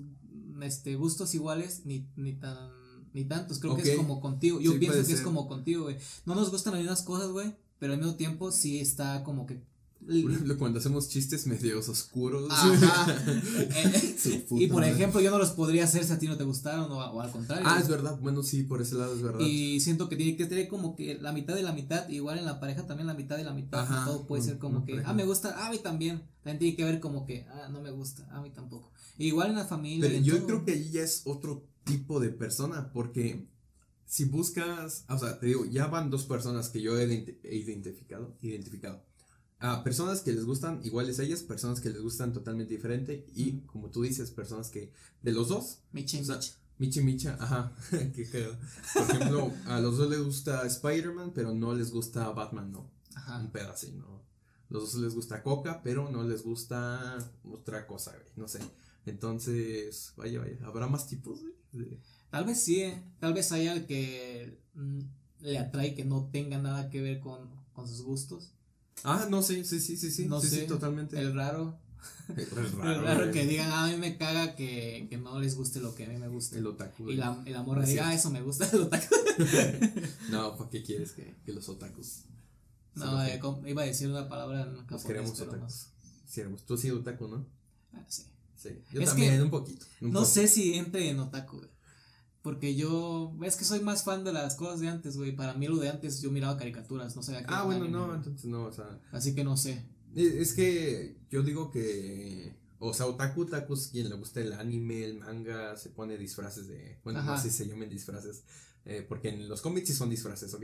este, 0.61 0.95
gustos 0.95 1.33
iguales, 1.35 1.81
ni, 1.85 2.07
ni 2.15 2.33
tan 2.33 2.69
ni 3.13 3.25
tantos. 3.25 3.59
Creo 3.59 3.75
que 3.75 3.91
es 3.91 3.97
como 3.97 4.19
contigo. 4.21 4.59
Yo 4.59 4.73
Sí, 4.73 4.79
pienso 4.79 5.05
que 5.05 5.13
es 5.13 5.21
como 5.21 5.47
contigo, 5.47 5.83
güey. 5.83 5.97
No 6.25 6.35
nos 6.35 6.51
gustan 6.51 6.73
las 6.73 6.81
mismas 6.81 7.01
cosas, 7.03 7.29
güey. 7.29 7.53
Pero 7.79 7.93
al 7.93 7.99
mismo 7.99 8.15
tiempo 8.15 8.51
sí 8.51 8.79
está 8.79 9.23
como 9.23 9.45
que. 9.45 9.61
Por 10.23 10.31
ejemplo, 10.31 10.57
cuando 10.57 10.79
hacemos 10.79 11.09
chistes 11.09 11.45
medios 11.47 11.87
oscuros. 11.89 12.49
Ajá. 12.51 13.15
Eh, 13.71 14.15
Su 14.47 14.57
y 14.57 14.67
por 14.67 14.81
madre. 14.81 14.91
ejemplo, 14.93 15.21
yo 15.21 15.31
no 15.31 15.37
los 15.37 15.51
podría 15.51 15.83
hacer 15.83 16.03
si 16.03 16.11
a 16.11 16.19
ti 16.19 16.27
no 16.27 16.37
te 16.37 16.43
gustaron 16.43 16.91
o, 16.91 16.97
o 16.97 17.21
al 17.21 17.31
contrario. 17.31 17.65
Ah, 17.67 17.79
es 17.79 17.87
verdad. 17.87 18.17
Bueno, 18.19 18.43
sí, 18.43 18.63
por 18.63 18.81
ese 18.81 18.95
lado 18.95 19.13
es 19.15 19.21
verdad. 19.21 19.39
Y 19.41 19.79
siento 19.79 20.09
que 20.09 20.15
tiene 20.15 20.35
que 20.35 20.45
tener 20.45 20.67
como 20.67 20.95
que 20.95 21.17
la 21.19 21.31
mitad 21.31 21.55
de 21.55 21.63
la 21.63 21.71
mitad, 21.71 22.07
igual 22.09 22.39
en 22.39 22.45
la 22.45 22.59
pareja 22.59 22.85
también 22.85 23.07
la 23.07 23.13
mitad 23.13 23.37
de 23.37 23.43
la 23.43 23.53
mitad, 23.53 23.81
Ajá, 23.81 24.05
todo 24.05 24.27
puede 24.27 24.43
ser 24.43 24.57
como 24.57 24.85
que, 24.85 25.01
ah, 25.05 25.13
me 25.13 25.25
gusta, 25.25 25.55
ah, 25.57 25.67
a 25.67 25.71
mí 25.71 25.77
también, 25.79 26.23
también 26.43 26.59
tiene 26.59 26.75
que 26.75 26.83
ver 26.83 26.99
como 26.99 27.25
que, 27.25 27.45
ah, 27.49 27.69
no 27.71 27.81
me 27.81 27.91
gusta, 27.91 28.27
a 28.31 28.41
mí 28.41 28.49
tampoco. 28.49 28.91
Igual 29.17 29.49
en 29.51 29.55
la 29.57 29.65
familia. 29.65 30.09
Pero 30.09 30.21
yo 30.23 30.37
todo. 30.37 30.47
creo 30.47 30.65
que 30.65 30.71
ahí 30.73 30.89
ya 30.91 31.03
es 31.03 31.21
otro 31.25 31.65
tipo 31.83 32.19
de 32.19 32.29
persona, 32.29 32.91
porque 32.91 33.47
si 34.05 34.25
buscas, 34.25 35.05
o 35.07 35.17
sea, 35.17 35.39
te 35.39 35.47
digo, 35.47 35.65
ya 35.65 35.87
van 35.87 36.09
dos 36.09 36.25
personas 36.25 36.69
que 36.69 36.81
yo 36.81 36.97
he 36.97 37.05
identificado, 37.51 38.35
identificado. 38.41 39.03
A 39.59 39.83
personas 39.83 40.21
que 40.21 40.31
les 40.31 40.45
gustan 40.45 40.79
iguales 40.85 41.19
a 41.19 41.23
ellas, 41.23 41.43
personas 41.43 41.81
que 41.81 41.89
les 41.89 42.01
gustan 42.01 42.31
totalmente 42.33 42.73
diferente 42.73 43.27
y, 43.35 43.59
como 43.61 43.89
tú 43.89 44.03
dices, 44.03 44.31
personas 44.31 44.69
que 44.69 44.93
de 45.21 45.31
los 45.33 45.49
dos, 45.49 45.63
o 45.93 46.07
sea, 46.07 46.19
micha. 46.21 46.55
Michi 46.77 47.01
Micha, 47.01 47.35
ajá, 47.41 47.75
qué 48.15 48.23
cagado. 48.29 48.57
Por 48.93 49.03
ejemplo, 49.15 49.51
a 49.65 49.81
los 49.81 49.97
dos 49.97 50.09
les 50.09 50.21
gusta 50.23 50.65
Spider-Man, 50.65 51.33
pero 51.35 51.53
no 51.53 51.73
les 51.73 51.91
gusta 51.91 52.29
Batman, 52.29 52.71
no, 52.71 52.89
Ajá. 53.15 53.37
un 53.39 53.51
pedacito, 53.51 53.97
¿no? 53.97 54.23
Los 54.69 54.93
dos 54.93 55.01
les 55.01 55.13
gusta 55.13 55.43
Coca, 55.43 55.81
pero 55.83 56.09
no 56.09 56.23
les 56.23 56.41
gusta 56.43 57.17
otra 57.43 57.85
cosa, 57.85 58.11
güey, 58.11 58.27
no 58.37 58.47
sé. 58.47 58.59
Entonces, 59.05 60.13
vaya, 60.15 60.39
vaya, 60.39 60.57
¿habrá 60.63 60.87
más 60.87 61.05
tipos, 61.07 61.41
güey? 61.41 61.53
de- 61.73 61.99
Tal 62.29 62.45
vez 62.45 62.61
sí, 62.63 62.81
eh, 62.81 63.03
tal 63.19 63.33
vez 63.33 63.51
haya 63.51 63.73
al 63.73 63.85
que 63.85 64.61
mm, 64.75 64.99
le 65.41 65.57
atrae 65.59 65.95
que 65.95 66.05
no 66.05 66.29
tenga 66.31 66.59
nada 66.59 66.89
que 66.89 67.01
ver 67.01 67.19
con, 67.19 67.49
con 67.73 67.87
sus 67.87 68.03
gustos. 68.03 68.53
Ah, 69.03 69.27
no, 69.29 69.41
sí, 69.41 69.63
sí, 69.65 69.79
sí, 69.79 69.97
sí, 69.97 70.11
sí, 70.11 70.25
No 70.27 70.41
sí, 70.41 70.65
totalmente. 70.67 71.19
El 71.19 71.33
raro. 71.33 71.77
Es 72.37 72.47
Es 72.51 72.71
raro, 72.73 73.01
raro 73.01 73.31
que 73.31 73.45
digan, 73.47 73.71
"Ah, 73.71 73.85
a 73.85 73.87
mí 73.87 73.97
me 73.97 74.17
caga 74.17 74.55
que, 74.55 75.07
que 75.09 75.17
no 75.17 75.39
les 75.39 75.55
guste 75.55 75.79
lo 75.79 75.95
que 75.95 76.05
a 76.05 76.09
mí 76.09 76.17
me 76.17 76.27
gusta. 76.27 76.57
El 76.57 76.67
otaku. 76.67 77.09
y 77.09 77.15
la, 77.15 77.41
y 77.45 77.49
la 77.49 77.63
morra 77.63 77.85
diga, 77.85 78.07
ah, 78.09 78.13
eso 78.13 78.29
me 78.29 78.41
gusta 78.41 78.69
el 78.71 78.81
otaku. 78.83 79.15
No, 80.29 80.55
¿para 80.55 80.69
qué 80.69 80.83
quieres 80.83 81.11
que, 81.13 81.35
que 81.45 81.51
los 81.53 81.67
otakus? 81.69 82.23
No, 82.95 83.23
eh, 83.25 83.39
iba 83.65 83.81
a 83.81 83.85
decir 83.85 84.09
una 84.09 84.27
palabra 84.29 84.61
en 84.61 84.75
japonés, 84.81 85.05
queremos 85.05 85.39
no. 85.39 85.45
otakus. 85.45 85.87
Quisiéramos. 86.25 86.65
Tú 86.65 86.77
sí 86.77 86.91
otaku, 86.91 87.27
¿no? 87.27 87.45
Ah, 87.93 88.05
sí. 88.07 88.23
Sí. 88.55 88.69
Yo 88.91 89.01
Es 89.01 89.09
también, 89.09 89.37
que 89.37 89.41
un 89.43 89.49
poquito. 89.49 89.85
un 90.01 90.11
No 90.11 90.19
poco. 90.19 90.31
sé 90.31 90.47
si 90.47 90.75
entre 90.75 91.09
en 91.09 91.19
otaku, 91.19 91.57
güey. 91.57 91.69
Porque 92.49 92.73
yo, 92.75 93.31
es 93.43 93.55
que 93.57 93.63
soy 93.63 93.79
más 93.81 94.03
fan 94.03 94.23
de 94.23 94.33
las 94.33 94.55
cosas 94.55 94.79
de 94.79 94.87
antes, 94.89 95.17
güey. 95.17 95.35
Para 95.35 95.53
mí 95.53 95.67
lo 95.67 95.77
de 95.77 95.89
antes 95.89 96.19
yo 96.19 96.31
miraba 96.31 96.57
caricaturas, 96.57 97.15
no 97.15 97.21
sabía 97.21 97.41
que 97.45 97.53
Ah, 97.53 97.61
bueno, 97.63 97.83
anime, 97.85 97.97
no, 97.99 98.15
entonces 98.15 98.45
no, 98.45 98.63
o 98.63 98.71
sea. 98.73 98.99
Así 99.11 99.35
que 99.35 99.43
no 99.43 99.55
sé. 99.55 99.85
Es 100.15 100.53
que 100.53 101.15
yo 101.29 101.43
digo 101.43 101.69
que. 101.69 102.57
O 102.79 102.91
sea, 102.93 103.05
otaku, 103.05 103.41
otaku 103.43 103.75
es 103.75 103.89
quien 103.89 104.09
le 104.09 104.15
gusta 104.15 104.39
el 104.41 104.53
anime, 104.53 105.03
el 105.05 105.19
manga, 105.19 105.77
se 105.77 105.89
pone 105.89 106.17
disfraces 106.17 106.67
de. 106.67 106.97
Bueno, 107.03 107.21
no 107.21 107.33
Ajá. 107.33 107.41
sé 107.41 107.51
si 107.51 107.57
se 107.57 107.67
llamen 107.67 107.87
disfraces. 107.89 108.41
eh, 108.85 109.05
porque 109.07 109.29
en 109.29 109.47
los 109.47 109.61
cómics 109.61 109.87
sí 109.89 109.93
son 109.93 110.09
disfraces, 110.09 110.51
¿ok? 110.55 110.63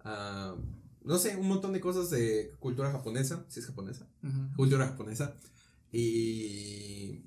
Ah, 0.00 0.56
no 1.04 1.18
sé, 1.18 1.36
un 1.36 1.46
montón 1.46 1.72
de 1.72 1.80
cosas 1.80 2.10
de 2.10 2.52
cultura 2.58 2.90
japonesa. 2.90 3.44
Si 3.48 3.60
es 3.60 3.66
japonesa. 3.66 4.08
Cultura 4.56 4.86
japonesa. 4.88 5.36
Y. 5.94 7.20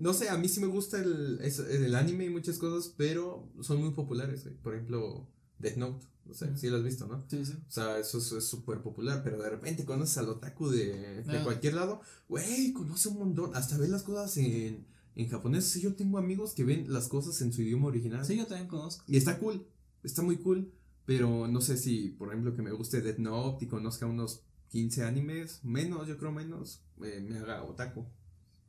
No 0.00 0.12
sé, 0.14 0.28
a 0.28 0.36
mí 0.36 0.48
sí 0.48 0.60
me 0.60 0.66
gusta 0.66 0.98
el, 1.00 1.40
el 1.40 1.94
anime 1.94 2.24
y 2.24 2.30
muchas 2.30 2.58
cosas, 2.58 2.92
pero 2.96 3.48
son 3.60 3.80
muy 3.80 3.90
populares. 3.92 4.48
Por 4.62 4.74
ejemplo, 4.74 5.28
Death 5.58 5.76
Note. 5.76 6.06
O 6.28 6.34
sea, 6.34 6.56
sí 6.56 6.68
lo 6.68 6.76
has 6.76 6.84
visto, 6.84 7.06
¿no? 7.06 7.24
Sí, 7.28 7.44
sí. 7.44 7.52
O 7.66 7.70
sea, 7.70 7.98
eso 7.98 8.18
es- 8.18 8.44
súper 8.46 8.80
popular, 8.80 9.22
pero 9.24 9.42
de 9.42 9.50
repente 9.50 9.84
conoces 9.84 10.18
al 10.18 10.28
otaku 10.28 10.68
de, 10.70 11.22
de 11.24 11.38
Ah. 11.38 11.42
cualquier 11.44 11.74
lado, 11.74 12.00
güey, 12.28 12.72
conoce 12.72 13.08
un 13.08 13.18
montón, 13.18 13.54
hasta 13.56 13.76
ves 13.76 13.90
las 13.90 14.02
cosas 14.04 14.36
en, 14.38 14.86
en 15.16 15.28
japonés. 15.28 15.64
Sí, 15.66 15.80
yo 15.80 15.94
tengo 15.94 16.18
amigos 16.18 16.54
que 16.54 16.64
ven 16.64 16.92
las 16.92 17.08
cosas 17.08 17.40
en 17.42 17.52
su 17.52 17.62
idioma 17.62 17.88
original. 17.88 18.24
Sí, 18.24 18.36
yo 18.36 18.46
también 18.46 18.68
conozco. 18.68 19.04
Y 19.08 19.16
está 19.16 19.38
cool, 19.40 19.66
está 20.04 20.22
muy 20.22 20.36
cool, 20.38 20.72
pero 21.04 21.48
no 21.48 21.60
sé 21.60 21.76
si, 21.76 22.10
por 22.10 22.28
ejemplo, 22.28 22.54
que 22.54 22.62
me 22.62 22.70
guste 22.72 23.00
Death 23.02 23.18
Note 23.18 23.64
y 23.64 23.68
conozca 23.68 24.06
unos 24.06 24.42
15 24.72 25.04
animes, 25.04 25.60
menos, 25.62 26.08
yo 26.08 26.18
creo 26.18 26.32
menos, 26.32 26.82
eh, 27.04 27.24
me 27.26 27.38
haga 27.38 27.62
otaku. 27.62 28.04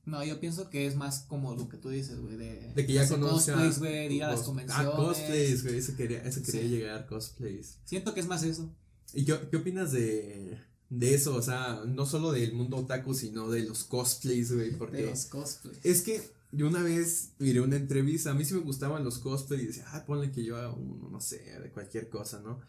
No, 0.06 0.22
yo 0.24 0.40
pienso 0.42 0.70
que 0.70 0.86
es 0.86 0.96
más 0.98 1.22
como 1.30 1.56
lo 1.56 1.70
que 1.70 1.78
tú 1.78 1.88
dices, 1.90 2.20
güey. 2.20 2.36
De, 2.36 2.74
De 2.76 2.86
que 2.86 2.92
ya 2.94 3.08
conozca. 3.08 3.54
cosplays, 3.54 3.80
güey, 3.80 3.94
de 4.10 4.14
ir 4.14 4.24
a 4.26 4.32
las 4.32 4.42
cos- 4.42 4.46
convenciones. 4.48 4.88
Ah, 4.92 4.96
cosplays, 4.98 5.64
güey, 5.64 5.78
eso 5.78 5.96
quería, 5.96 6.22
eso 6.24 6.42
quería 6.44 6.62
Sí. 6.62 6.68
llegar, 6.68 7.08
cosplays. 7.08 7.80
Siento 7.86 8.14
que 8.14 8.20
es 8.20 8.28
más 8.28 8.44
eso. 8.44 8.70
¿Y 9.14 9.24
qué, 9.24 9.40
qué 9.50 9.58
opinas 9.58 9.94
de, 9.94 10.58
de 10.90 11.14
eso? 11.16 11.36
O 11.36 11.42
sea, 11.42 11.84
no 11.88 12.06
solo 12.06 12.34
del 12.34 12.52
mundo 12.54 12.76
otaku, 12.78 13.14
sino 13.14 13.50
de 13.50 13.64
los 13.64 13.86
cosplays, 13.86 14.52
güey. 14.54 14.72
De 14.72 14.78
Porque 14.78 15.06
los 15.06 15.26
cosplays. 15.28 15.80
es 15.84 16.02
que 16.02 16.22
yo 16.52 16.68
una 16.68 16.84
vez 16.84 17.30
miré 17.40 17.62
una 17.62 17.78
entrevista, 17.78 18.32
a 18.32 18.34
mí 18.34 18.44
sí 18.44 18.54
me 18.56 18.60
gustaban 18.60 19.06
los 19.06 19.20
cosplays 19.20 19.64
y 19.64 19.68
decía, 19.68 19.86
ah, 19.94 20.04
ponle 20.06 20.32
que 20.34 20.44
yo 20.44 20.58
haga 20.58 20.74
uno, 20.74 21.08
no 21.10 21.22
sé, 21.22 21.38
de 21.62 21.72
cualquier 21.72 22.10
cosa, 22.10 22.42
¿no? 22.42 22.60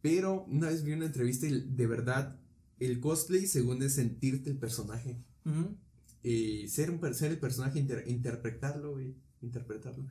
Pero 0.00 0.46
una 0.48 0.66
vez 0.68 0.82
vi 0.82 0.92
una 0.94 1.06
entrevista 1.06 1.46
y 1.46 1.60
de 1.60 1.86
verdad, 1.86 2.36
el 2.86 3.00
cosplay 3.00 3.46
según 3.46 3.82
es 3.82 3.94
sentirte 3.94 4.50
el 4.50 4.56
personaje. 4.58 5.16
Ujú. 5.44 5.76
Y 6.22 6.68
ser, 6.68 6.90
un, 6.90 7.14
ser 7.14 7.32
el 7.32 7.38
personaje, 7.38 7.78
inter- 7.80 8.04
interpretarlo, 8.06 8.92
güey. 8.92 9.14
Interpretarlo. 9.42 10.04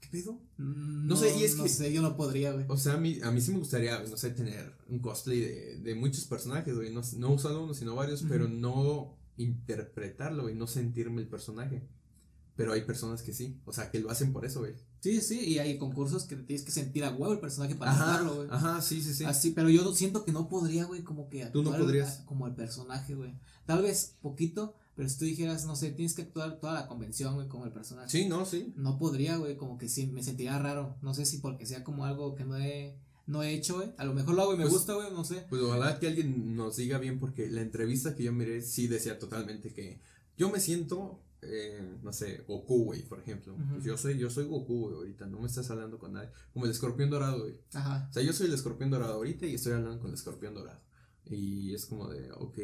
¿Qué 0.00 0.08
pedo? 0.10 0.40
No, 0.56 1.16
sé, 1.16 1.36
y 1.36 1.42
es 1.42 1.56
no 1.56 1.64
que- 1.64 1.68
sé, 1.68 1.92
yo 1.92 2.00
no 2.02 2.16
podría, 2.16 2.52
güey. 2.52 2.64
O 2.68 2.76
sea, 2.76 2.94
a 2.94 2.98
mí, 2.98 3.18
a 3.22 3.30
mí 3.32 3.40
sí 3.40 3.50
me 3.50 3.58
gustaría, 3.58 3.98
no 4.04 4.16
sé, 4.16 4.30
tener 4.30 4.72
un 4.88 5.00
cosplay 5.00 5.40
de, 5.40 5.78
de 5.80 5.94
muchos 5.96 6.24
personajes, 6.26 6.74
güey. 6.76 6.92
No, 6.94 7.02
no 7.18 7.38
solo 7.38 7.64
uno, 7.64 7.74
sino 7.74 7.94
varios, 7.96 8.22
pero 8.28 8.46
no 8.48 9.16
interpretarlo, 9.36 10.44
güey. 10.44 10.54
No 10.54 10.66
sentirme 10.66 11.20
el 11.20 11.28
personaje. 11.28 11.82
Pero 12.54 12.72
hay 12.72 12.82
personas 12.82 13.22
que 13.22 13.32
sí. 13.32 13.60
O 13.64 13.72
sea, 13.72 13.90
que 13.90 13.98
lo 14.00 14.10
hacen 14.10 14.32
por 14.32 14.44
eso, 14.44 14.60
güey. 14.60 14.74
Sí, 15.00 15.20
sí, 15.20 15.40
y 15.40 15.58
hay 15.58 15.78
concursos 15.78 16.24
que 16.24 16.34
te 16.36 16.42
tienes 16.42 16.64
que 16.64 16.72
sentir 16.72 17.04
a 17.04 17.10
huevo 17.10 17.32
el 17.32 17.38
personaje 17.40 17.74
para 17.76 17.92
jugarlo, 17.94 18.34
güey. 18.36 18.48
ajá, 18.50 18.80
sí, 18.82 19.00
sí, 19.00 19.14
sí. 19.14 19.24
Así, 19.24 19.50
pero 19.52 19.68
yo 19.70 19.92
siento 19.94 20.24
que 20.24 20.32
no 20.32 20.48
podría, 20.48 20.84
güey, 20.86 21.02
como 21.02 21.28
que 21.28 21.46
Tú 21.46 21.62
no 21.62 21.70
actuar 21.70 21.84
podrías. 21.86 22.22
como 22.26 22.46
el 22.46 22.54
personaje, 22.54 23.14
güey. 23.14 23.32
Tal 23.66 23.82
vez 23.82 24.16
poquito, 24.20 24.74
pero 24.96 25.08
si 25.08 25.18
tú 25.18 25.24
dijeras, 25.24 25.64
no 25.66 25.76
sé, 25.76 25.90
tienes 25.92 26.14
que 26.14 26.22
actuar 26.22 26.58
toda 26.58 26.74
la 26.74 26.86
convención, 26.88 27.34
güey, 27.36 27.46
como 27.48 27.64
el 27.64 27.72
personaje. 27.72 28.08
Sí, 28.10 28.26
no, 28.28 28.44
sí. 28.44 28.72
No 28.76 28.98
podría, 28.98 29.36
güey, 29.36 29.56
como 29.56 29.78
que 29.78 29.88
sí, 29.88 30.08
me 30.08 30.22
sentiría 30.24 30.58
raro. 30.58 30.96
No 31.02 31.14
sé 31.14 31.24
si 31.26 31.38
porque 31.38 31.66
sea 31.66 31.84
como 31.84 32.04
algo 32.04 32.34
que 32.34 32.44
no 32.44 32.56
he, 32.56 32.96
no 33.26 33.42
he 33.44 33.52
hecho, 33.54 33.76
güey. 33.76 33.92
A 33.98 34.04
lo 34.04 34.14
mejor 34.14 34.34
lo 34.34 34.42
hago 34.42 34.54
y 34.54 34.56
me 34.56 34.62
Pues- 34.64 34.74
gusta, 34.74 34.94
güey, 34.94 35.12
no 35.12 35.22
sé. 35.24 35.44
Pues 35.48 35.62
ojalá 35.62 36.00
que 36.00 36.08
alguien 36.08 36.56
nos 36.56 36.76
diga 36.76 36.98
bien, 36.98 37.20
porque 37.20 37.48
la 37.48 37.60
entrevista 37.60 38.16
que 38.16 38.24
yo 38.24 38.32
miré 38.32 38.62
sí 38.62 38.88
decía 38.88 39.18
totalmente 39.18 39.72
que 39.72 40.00
yo 40.36 40.50
me 40.50 40.58
siento, 40.58 41.20
eh, 41.42 41.96
no 42.02 42.12
sé, 42.12 42.44
Goku, 42.46 42.84
güey, 42.84 43.02
por 43.02 43.20
ejemplo. 43.20 43.56
Pues 43.70 43.84
yo 43.84 43.96
soy, 43.96 44.18
yo 44.18 44.30
soy 44.30 44.44
Goku, 44.46 44.80
güey, 44.86 44.94
ahorita. 44.96 45.26
No 45.26 45.40
me 45.40 45.46
estás 45.46 45.70
hablando 45.70 45.98
con 45.98 46.12
nadie. 46.12 46.30
Como 46.52 46.64
el 46.64 46.70
escorpión 46.70 47.10
dorado, 47.10 47.40
güey. 47.42 47.60
Ajá. 47.74 48.06
O 48.10 48.12
sea, 48.12 48.22
yo 48.22 48.32
soy 48.32 48.46
el 48.48 48.54
escorpión 48.54 48.90
dorado 48.90 49.14
ahorita 49.14 49.46
y 49.46 49.54
estoy 49.54 49.72
hablando 49.72 49.98
con 50.00 50.08
el 50.08 50.14
escorpión 50.14 50.54
dorado. 50.54 50.80
Y 51.26 51.74
es 51.74 51.86
como 51.86 52.08
de, 52.08 52.30
ok. 52.32 52.58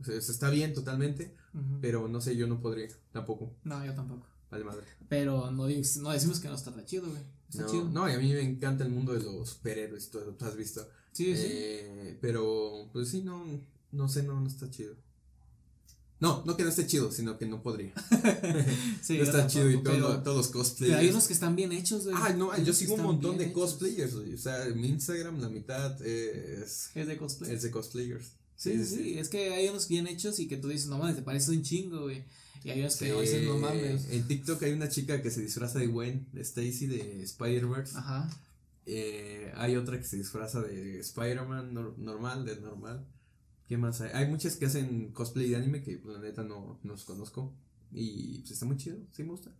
O 0.00 0.04
sea, 0.04 0.16
está 0.16 0.50
bien 0.50 0.72
totalmente, 0.74 1.36
pero 1.80 2.08
no 2.08 2.20
sé, 2.20 2.36
yo 2.36 2.46
no 2.46 2.60
podría 2.60 2.88
tampoco. 3.12 3.54
No, 3.64 3.84
yo 3.84 3.94
tampoco. 3.94 4.26
Vale 4.50 4.64
madre. 4.64 4.84
Pero 5.08 5.50
no, 5.50 5.66
no 5.68 6.10
decimos 6.12 6.40
que 6.40 6.48
no 6.48 6.54
está 6.54 6.72
tan 6.74 6.84
chido, 6.84 7.08
güey. 7.08 7.22
Está 7.48 7.62
No, 7.64 7.70
chido. 7.70 7.84
no, 7.90 8.08
y 8.08 8.12
a 8.12 8.18
mí 8.18 8.32
me 8.32 8.40
encanta 8.42 8.84
el 8.84 8.90
mundo 8.90 9.12
de 9.12 9.20
los 9.22 9.50
superhéroes, 9.50 10.10
todo 10.10 10.22
eso, 10.22 10.34
tú 10.34 10.44
has 10.44 10.56
visto. 10.56 10.86
Sí, 11.12 11.36
sí. 11.36 11.46
Eh, 11.46 12.18
pero, 12.20 12.88
pues 12.92 13.08
sí, 13.10 13.22
no, 13.22 13.44
no 13.92 14.08
sé, 14.08 14.22
no, 14.22 14.40
no 14.40 14.46
está 14.46 14.70
chido. 14.70 14.94
No, 16.22 16.42
no 16.46 16.56
que 16.56 16.62
no 16.62 16.68
esté 16.68 16.86
chido, 16.86 17.10
sino 17.10 17.36
que 17.36 17.46
no 17.46 17.62
podría. 17.62 17.92
sí, 19.02 19.18
no 19.18 19.24
está 19.24 19.46
chido 19.48 19.68
y 19.70 19.82
todo, 19.82 20.22
todos 20.22 20.36
los 20.36 20.46
Pero 20.48 20.58
cosplayers. 20.60 20.98
hay 21.00 21.08
unos 21.08 21.26
que 21.26 21.32
están 21.32 21.56
bien 21.56 21.72
hechos, 21.72 22.04
güey. 22.04 22.14
Ah, 22.16 22.32
no, 22.32 22.56
yo 22.58 22.64
que 22.66 22.72
sigo 22.72 22.94
un 22.94 23.02
montón 23.02 23.38
de 23.38 23.52
cosplayers, 23.52 24.14
güey. 24.14 24.34
O 24.34 24.38
sea, 24.38 24.64
mi 24.74 24.88
Instagram 24.88 25.40
la 25.40 25.48
mitad 25.48 26.00
es, 26.06 26.90
Es 26.94 27.06
de 27.08 27.16
cosplay. 27.16 27.52
es 27.52 27.62
de 27.62 27.70
cosplayers. 27.72 28.24
Sí, 28.56 28.78
sí, 28.78 28.86
sí, 28.96 29.18
es 29.18 29.28
que 29.28 29.52
hay 29.52 29.68
unos 29.68 29.88
bien 29.88 30.06
hechos 30.06 30.38
y 30.38 30.46
que 30.46 30.56
tú 30.56 30.68
dices, 30.68 30.86
no 30.86 30.96
mames, 30.98 31.16
te 31.16 31.22
parece 31.22 31.50
un 31.50 31.62
chingo, 31.64 32.02
güey. 32.02 32.22
Y 32.62 32.70
hay 32.70 32.78
unos 32.78 32.94
que 32.94 33.08
no 33.08 33.20
dicen, 33.20 33.44
no 33.44 33.58
mames. 33.58 34.08
En 34.12 34.28
TikTok 34.28 34.62
hay 34.62 34.72
una 34.74 34.88
chica 34.88 35.20
que 35.20 35.32
se 35.32 35.40
disfraza 35.40 35.80
de 35.80 35.88
Gwen, 35.88 36.28
de 36.32 36.42
Stacy 36.42 36.86
de 36.86 37.20
Spider-Verse. 37.24 37.98
Ajá. 37.98 38.30
Eh, 38.86 39.52
hay 39.56 39.74
otra 39.76 39.98
que 39.98 40.04
se 40.04 40.16
disfraza 40.18 40.60
de 40.60 41.00
Spider-Man 41.00 41.74
nor- 41.74 41.96
normal, 41.98 42.44
de 42.44 42.56
normal. 42.60 43.04
¿Qué 43.68 43.76
más 43.78 44.00
hay? 44.00 44.10
Hay 44.12 44.28
muchas 44.28 44.56
que 44.56 44.66
hacen 44.66 45.12
cosplay 45.12 45.48
de 45.50 45.56
anime 45.56 45.82
que 45.82 45.96
pues, 45.98 46.14
la 46.14 46.20
neta 46.20 46.42
no, 46.42 46.78
no 46.82 46.92
los 46.92 47.04
conozco. 47.04 47.54
Y 47.92 48.38
pues 48.40 48.52
está 48.52 48.66
muy 48.66 48.76
chido, 48.76 48.98
sí 49.12 49.22
me 49.22 49.30
gusta. 49.30 49.50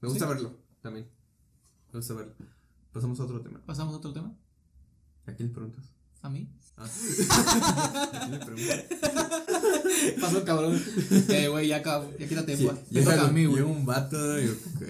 Me 0.00 0.08
gusta 0.08 0.26
Sí. 0.26 0.32
verlo 0.32 0.56
también. 0.82 1.08
Me 1.92 1.98
gusta 1.98 2.14
verlo. 2.14 2.34
Pasamos 2.92 3.18
a 3.20 3.24
otro 3.24 3.40
tema. 3.42 3.60
Pasamos 3.64 3.94
a 3.94 3.98
otro 3.98 4.12
tema. 4.12 4.34
¿A 5.26 5.32
quién 5.32 5.48
le 5.48 5.54
preguntas? 5.54 5.84
A 6.22 6.28
mí. 6.30 6.48
Ah. 6.76 6.84
¿A 8.12 8.20
quién 8.20 8.30
le 8.38 8.44
preguntas? 8.44 8.84
Pasó 10.20 10.44
cabrón. 10.44 10.80
eh, 11.28 11.48
güey, 11.48 11.68
ya 11.68 11.76
acabo. 11.78 12.10
Ya 12.18 12.28
quítate. 12.28 12.56
Sí, 12.56 12.68
llega, 12.90 13.14
toca 13.16 13.28
a 13.28 13.30
mí, 13.32 13.44
güey. 13.46 13.62
un 13.62 13.84
vato 13.84 14.40
y 14.40 14.48
ok. 14.48 14.82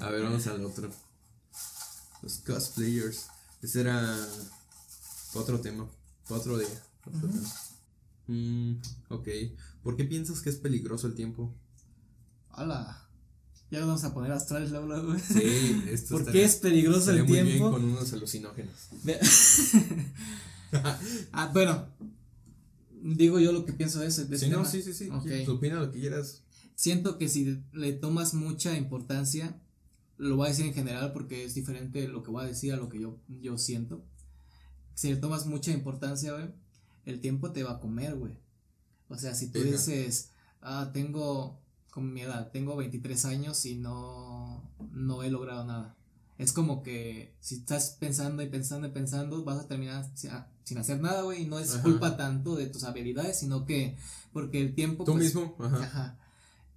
A 0.00 0.10
ver, 0.10 0.22
vamos 0.22 0.46
al 0.46 0.64
otro. 0.64 0.90
Los 2.22 2.38
cosplayers. 2.38 3.26
Ese 3.62 3.80
era 3.80 4.16
otro 5.34 5.60
tema. 5.60 5.86
Otro 6.28 6.58
día. 6.58 6.68
Mm, 8.26 8.74
ok. 9.08 9.28
¿Por 9.82 9.96
qué 9.96 10.04
piensas 10.04 10.40
que 10.40 10.50
es 10.50 10.56
peligroso 10.56 11.06
el 11.06 11.14
tiempo? 11.14 11.54
Hola. 12.52 13.04
Ya 13.70 13.80
nos 13.80 13.88
vamos 13.88 14.04
a 14.04 14.14
poner 14.14 14.32
astrales, 14.32 14.70
luego, 14.70 15.06
güey. 15.08 15.20
Sí, 15.20 15.82
esto 15.90 16.08
¿Por 16.14 16.20
estaría- 16.22 16.32
qué 16.40 16.44
es 16.44 16.56
peligroso 16.56 17.10
el 17.10 17.24
muy 17.24 17.32
bien 17.32 17.46
tiempo? 17.46 17.70
con 17.70 17.84
unos 17.84 18.12
alucinógenos. 18.12 18.74
Ah, 21.32 21.50
bueno. 21.52 21.86
Digo 23.00 23.38
yo 23.40 23.52
lo 23.52 23.64
que 23.64 23.72
pienso 23.72 24.00
de 24.00 24.08
ese. 24.08 24.26
de 24.26 24.38
Sí, 24.38 24.46
no, 24.50 24.56
tema. 24.58 24.68
sí, 24.68 24.82
sí, 24.82 24.92
sí. 24.92 25.08
Ok. 25.08 25.26
Tú 25.46 25.52
opina 25.54 25.76
lo 25.80 25.90
que 25.90 26.00
quieras. 26.00 26.42
Siento 26.74 27.16
que 27.16 27.28
si 27.28 27.62
le 27.72 27.92
tomas 27.94 28.34
mucha 28.34 28.76
importancia, 28.76 29.58
lo 30.18 30.36
voy 30.36 30.46
a 30.46 30.50
decir 30.50 30.66
en 30.66 30.74
general 30.74 31.12
porque 31.12 31.44
es 31.44 31.54
diferente 31.54 32.06
lo 32.08 32.22
que 32.22 32.30
voy 32.30 32.44
a 32.44 32.46
decir 32.48 32.72
a 32.72 32.76
lo 32.76 32.88
que 32.90 33.00
yo, 33.00 33.18
yo 33.40 33.56
siento. 33.56 34.04
Si 34.94 35.08
le 35.08 35.16
tomas 35.16 35.46
mucha 35.46 35.70
importancia, 35.70 36.32
güey, 36.34 36.50
el 37.08 37.20
tiempo 37.20 37.52
te 37.52 37.62
va 37.62 37.72
a 37.72 37.80
comer, 37.80 38.14
güey. 38.14 38.34
O 39.08 39.16
sea, 39.16 39.34
si 39.34 39.50
tú 39.50 39.60
dices, 39.60 40.30
ah, 40.60 40.90
tengo, 40.92 41.58
con 41.90 42.12
mi 42.12 42.20
edad, 42.20 42.50
tengo 42.52 42.76
23 42.76 43.24
años 43.24 43.64
y 43.64 43.76
no, 43.76 44.62
no 44.92 45.22
he 45.22 45.30
logrado 45.30 45.64
nada. 45.64 45.96
Es 46.36 46.52
como 46.52 46.82
que 46.82 47.34
si 47.40 47.56
estás 47.56 47.96
pensando 47.98 48.42
y 48.42 48.48
pensando 48.48 48.86
y 48.86 48.90
pensando, 48.90 49.42
vas 49.42 49.58
a 49.58 49.66
terminar 49.66 50.06
ah, 50.30 50.46
sin 50.64 50.78
hacer 50.78 51.00
nada, 51.00 51.22
güey. 51.22 51.44
Y 51.44 51.46
no 51.46 51.58
es 51.58 51.74
Ajá. 51.74 51.82
culpa 51.82 52.16
tanto 52.18 52.54
de 52.56 52.66
tus 52.66 52.84
habilidades, 52.84 53.38
sino 53.40 53.64
que 53.64 53.96
porque 54.32 54.60
el 54.60 54.74
tiempo... 54.74 55.04
Tú 55.04 55.12
pues, 55.12 55.24
mismo. 55.24 55.56
Ajá. 55.58 55.82
Ajá. 55.82 56.18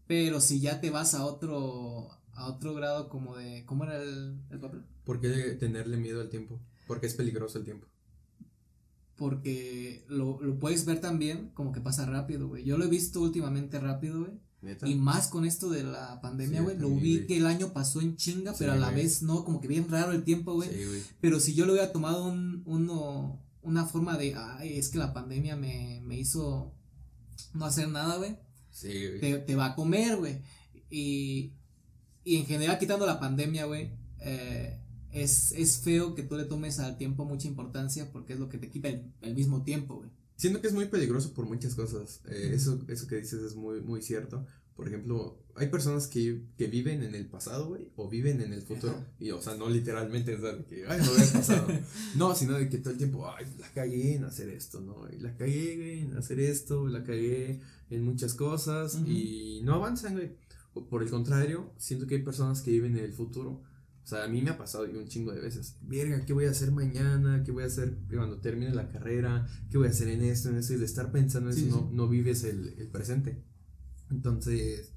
Pero 0.07 0.39
si 0.39 0.61
ya 0.61 0.79
te 0.79 0.89
vas 0.89 1.13
a 1.13 1.25
otro 1.25 2.09
a 2.33 2.47
otro 2.47 2.73
grado 2.73 3.09
como 3.09 3.35
de 3.35 3.65
¿cómo 3.65 3.83
era 3.83 4.01
el, 4.01 4.39
el 4.49 4.59
papel? 4.59 4.83
¿Por 5.03 5.19
qué 5.19 5.29
tenerle 5.59 5.97
miedo 5.97 6.21
al 6.21 6.29
tiempo? 6.29 6.59
Porque 6.87 7.07
es 7.07 7.13
peligroso 7.13 7.57
el 7.59 7.65
tiempo. 7.65 7.90
Porque 9.15 10.05
lo, 10.07 10.41
lo 10.41 10.59
puedes 10.59 10.85
ver 10.85 10.99
también 10.99 11.51
como 11.53 11.71
que 11.71 11.81
pasa 11.81 12.05
rápido, 12.05 12.47
güey. 12.47 12.63
Yo 12.63 12.77
lo 12.77 12.85
he 12.85 12.89
visto 12.89 13.21
últimamente 13.21 13.79
rápido, 13.79 14.21
güey. 14.21 14.33
¿Neta? 14.61 14.87
Y 14.87 14.93
más 14.95 15.27
con 15.27 15.45
esto 15.45 15.69
de 15.71 15.83
la 15.83 16.21
pandemia, 16.21 16.59
Sí, 16.59 16.63
güey. 16.63 16.77
lo 16.77 16.89
vi 16.95 17.25
que 17.25 17.37
el 17.37 17.47
año 17.47 17.73
pasó 17.73 17.99
en 17.99 18.15
chinga, 18.15 18.51
Sí, 18.51 18.57
pero 18.59 18.73
a 18.73 18.75
la 18.75 18.91
vez 18.91 19.23
no, 19.23 19.43
como 19.43 19.59
que 19.59 19.67
bien 19.67 19.89
raro 19.89 20.11
el 20.11 20.23
tiempo, 20.23 20.53
güey. 20.53 20.69
Sí. 20.69 21.03
Pero 21.19 21.39
si 21.39 21.55
yo 21.55 21.65
le 21.65 21.71
hubiera 21.73 21.91
tomado 21.91 22.27
un, 22.31 22.61
uno, 22.65 23.43
una 23.63 23.85
forma 23.85 24.17
de, 24.17 24.35
ay, 24.35 24.77
es 24.77 24.89
que 24.89 24.99
la 24.99 25.13
pandemia 25.13 25.55
me, 25.55 26.01
me 26.05 26.19
hizo 26.19 26.75
no 27.53 27.65
hacer 27.65 27.87
nada, 27.89 28.17
güey. 28.17 28.37
Sí, 28.69 28.87
güey. 28.89 29.19
Te, 29.19 29.37
te 29.39 29.55
va 29.55 29.67
a 29.67 29.75
comer, 29.75 30.17
güey. 30.17 30.41
Y, 30.91 31.53
y 32.23 32.37
en 32.37 32.45
general, 32.45 32.77
quitando 32.77 33.05
la 33.07 33.19
pandemia, 33.19 33.65
güey, 33.65 33.91
eh, 34.19 34.79
es, 35.11 35.51
es 35.51 35.79
feo 35.79 36.15
que 36.15 36.23
tú 36.23 36.35
le 36.37 36.45
tomes 36.45 36.79
al 36.79 36.97
tiempo 36.97 37.25
mucha 37.25 37.47
importancia 37.47 38.11
porque 38.11 38.33
es 38.33 38.39
lo 38.39 38.49
que 38.49 38.57
te 38.57 38.69
quita 38.69 38.89
el, 38.89 39.11
el 39.21 39.35
mismo 39.35 39.63
tiempo, 39.63 39.97
güey. 39.97 40.09
Siento 40.35 40.59
que 40.59 40.67
es 40.67 40.73
muy 40.73 40.85
peligroso 40.85 41.33
por 41.33 41.45
muchas 41.45 41.75
cosas. 41.75 42.21
Eh, 42.27 42.51
eso, 42.53 42.81
eso 42.87 43.05
que 43.07 43.17
dices 43.17 43.43
es 43.43 43.55
muy, 43.55 43.81
muy 43.81 44.01
cierto. 44.01 44.45
Por 44.75 44.87
ejemplo, 44.87 45.37
hay 45.55 45.67
personas 45.67 46.07
que, 46.07 46.41
que 46.57 46.65
viven 46.65 47.03
en 47.03 47.13
el 47.13 47.27
pasado, 47.27 47.67
güey, 47.67 47.89
o 47.95 48.09
viven 48.09 48.41
en 48.41 48.51
el 48.51 48.63
futuro. 48.63 48.93
Ajá. 48.93 49.07
Y, 49.19 49.29
o 49.29 49.39
sea, 49.39 49.55
no 49.55 49.69
literalmente, 49.69 50.33
es 50.33 50.41
de 50.41 50.65
que, 50.67 50.85
ay, 50.87 50.99
no 50.99 51.15
el 51.15 51.29
pasado. 51.29 51.67
no, 52.15 52.33
sino 52.33 52.53
de 52.53 52.69
que 52.69 52.79
todo 52.79 52.91
el 52.91 52.97
tiempo, 52.97 53.29
ay, 53.29 53.45
la 53.59 53.71
cagué 53.71 54.15
en 54.15 54.23
hacer 54.23 54.49
esto, 54.49 54.81
¿no? 54.81 55.07
Y 55.11 55.19
la 55.19 55.35
cagué, 55.35 55.75
güey, 55.75 55.99
en 55.99 56.17
hacer 56.17 56.39
esto, 56.39 56.87
la 56.87 57.03
cagué 57.03 57.59
en 57.91 58.03
muchas 58.03 58.33
cosas 58.33 58.95
Ujú. 58.95 59.11
y 59.11 59.61
no 59.63 59.75
avanzan, 59.75 60.13
güey. 60.13 60.31
Por 60.89 61.03
el 61.03 61.09
contrario, 61.11 61.71
siento 61.77 62.07
que 62.07 62.15
hay 62.15 62.23
personas 62.23 62.61
que 62.61 62.71
viven 62.71 62.97
en 62.97 63.03
el 63.03 63.13
futuro. 63.13 63.61
O 64.03 64.07
sea, 64.07 64.23
a 64.23 64.27
mí 64.27 64.41
me 64.41 64.49
ha 64.49 64.57
pasado 64.57 64.85
un 64.85 65.07
chingo 65.07 65.31
de 65.31 65.39
veces. 65.41 65.77
Verga, 65.81 66.25
¿qué 66.25 66.33
voy 66.33 66.45
a 66.45 66.51
hacer 66.51 66.71
mañana? 66.71 67.43
¿Qué 67.45 67.51
voy 67.51 67.63
a 67.63 67.67
hacer 67.67 67.97
cuando 68.13 68.39
termine 68.39 68.73
la 68.73 68.89
carrera? 68.89 69.47
¿Qué 69.69 69.77
voy 69.77 69.87
a 69.87 69.91
hacer 69.91 70.07
en 70.09 70.23
esto, 70.23 70.49
en 70.49 70.57
eso? 70.57 70.73
Y 70.73 70.77
de 70.77 70.85
estar 70.85 71.11
pensando 71.11 71.49
en 71.51 71.55
Sí, 71.55 71.67
eso, 71.67 71.77
sí. 71.77 71.85
no, 71.85 71.91
no 71.91 72.09
vives 72.09 72.43
el, 72.43 72.75
el 72.79 72.87
presente. 72.89 73.43
Entonces, 74.09 74.93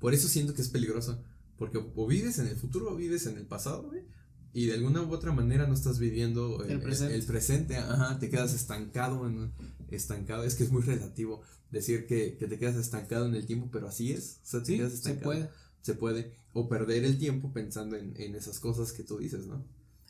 por 0.00 0.14
eso 0.14 0.28
siento 0.28 0.54
que 0.54 0.62
es 0.62 0.68
peligroso. 0.68 1.22
Porque 1.56 1.78
o 1.94 2.06
vives 2.06 2.38
en 2.38 2.46
el 2.46 2.56
futuro 2.56 2.92
o 2.92 2.96
vives 2.96 3.26
en 3.26 3.36
el 3.36 3.46
pasado. 3.46 3.90
Y 4.52 4.66
de 4.66 4.74
alguna 4.74 5.02
u 5.02 5.12
otra 5.12 5.32
manera 5.32 5.66
no 5.66 5.74
estás 5.74 5.98
viviendo 5.98 6.64
el, 6.64 6.70
El 6.72 6.80
presente. 6.80 7.14
el 7.14 7.24
presente, 7.24 7.76
ajá, 7.76 8.18
te 8.18 8.30
quedas 8.30 8.54
estancado 8.54 9.28
en 9.28 9.52
estancado, 9.90 10.44
es 10.44 10.54
que 10.54 10.64
es 10.64 10.72
muy 10.72 10.82
relativo 10.82 11.42
decir 11.70 12.06
que, 12.06 12.36
que 12.38 12.46
te 12.46 12.58
quedas 12.58 12.76
estancado 12.76 13.26
en 13.26 13.34
el 13.34 13.46
tiempo, 13.46 13.68
pero 13.70 13.88
así 13.88 14.12
es, 14.12 14.40
o 14.42 14.46
sea, 14.46 14.60
te 14.60 14.66
Sí, 14.66 14.76
quedas 14.78 14.92
se 14.92 14.96
estancado. 14.98 15.24
puede. 15.24 15.50
Se 15.88 15.94
puede, 15.94 16.32
o 16.52 16.68
perder 16.68 17.04
el 17.04 17.18
tiempo 17.18 17.50
pensando 17.52 17.96
en, 17.96 18.12
en 18.18 18.34
esas 18.34 18.60
cosas 18.60 18.92
que 18.92 19.02
tú 19.04 19.16
dices, 19.18 19.46
¿no? 19.46 19.64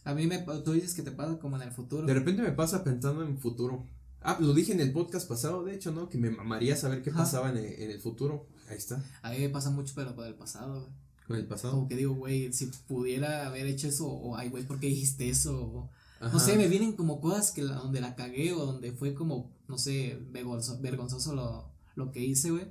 A 0.04 0.12
mí 0.14 0.26
me, 0.26 0.38
tú 0.64 0.72
dices 0.72 0.94
que 0.94 1.02
te 1.02 1.12
pasa 1.12 1.38
como 1.38 1.54
en 1.56 1.62
el 1.62 1.70
futuro. 1.72 2.04
De 2.06 2.14
repente 2.14 2.42
me 2.42 2.50
pasa 2.52 2.82
pensando 2.82 3.22
en 3.22 3.38
futuro. 3.38 3.84
Ah, 4.22 4.36
lo 4.40 4.52
dije 4.54 4.72
en 4.72 4.80
el 4.80 4.92
podcast 4.92 5.28
pasado, 5.28 5.62
de 5.64 5.74
hecho, 5.76 5.92
¿no? 5.92 6.08
Que 6.08 6.18
me 6.18 6.30
mamaría 6.30 6.74
saber 6.76 7.02
qué 7.02 7.10
Ajá. 7.10 7.20
pasaba 7.20 7.50
en 7.50 7.58
el, 7.58 7.66
en 7.66 7.90
el 7.92 8.00
futuro. 8.00 8.46
Ahí 8.68 8.76
está, 8.76 9.04
A 9.22 9.30
mí 9.30 9.38
me 9.38 9.48
pasa 9.50 9.70
mucho, 9.70 9.92
pero 9.94 10.14
por 10.16 10.26
el 10.26 10.34
pasado, 10.34 10.80
güey. 10.80 10.92
con 11.28 11.36
el 11.36 11.46
pasado. 11.46 11.74
Como 11.74 11.88
que 11.88 11.94
digo, 11.96 12.14
güey, 12.14 12.52
si 12.52 12.66
pudiera 12.88 13.46
haber 13.46 13.66
hecho 13.66 13.86
eso, 13.86 14.08
o 14.08 14.36
ay, 14.36 14.48
güey, 14.48 14.64
¿por 14.64 14.80
qué 14.80 14.88
dijiste 14.88 15.28
eso? 15.28 15.56
O, 15.62 15.90
no 16.32 16.40
sé, 16.40 16.56
me 16.56 16.66
vienen 16.66 16.92
como 16.94 17.20
cosas 17.20 17.52
que 17.52 17.62
la- 17.62 17.76
donde 17.76 18.00
la 18.00 18.16
cagué 18.16 18.52
o 18.52 18.66
donde 18.66 18.90
fue 18.90 19.14
como, 19.14 19.52
no 19.68 19.78
sé, 19.78 20.18
vergonzo- 20.32 20.80
vergonzoso 20.80 21.34
lo, 21.36 21.70
lo 21.94 22.10
que 22.10 22.20
hice, 22.24 22.50
güey. 22.50 22.66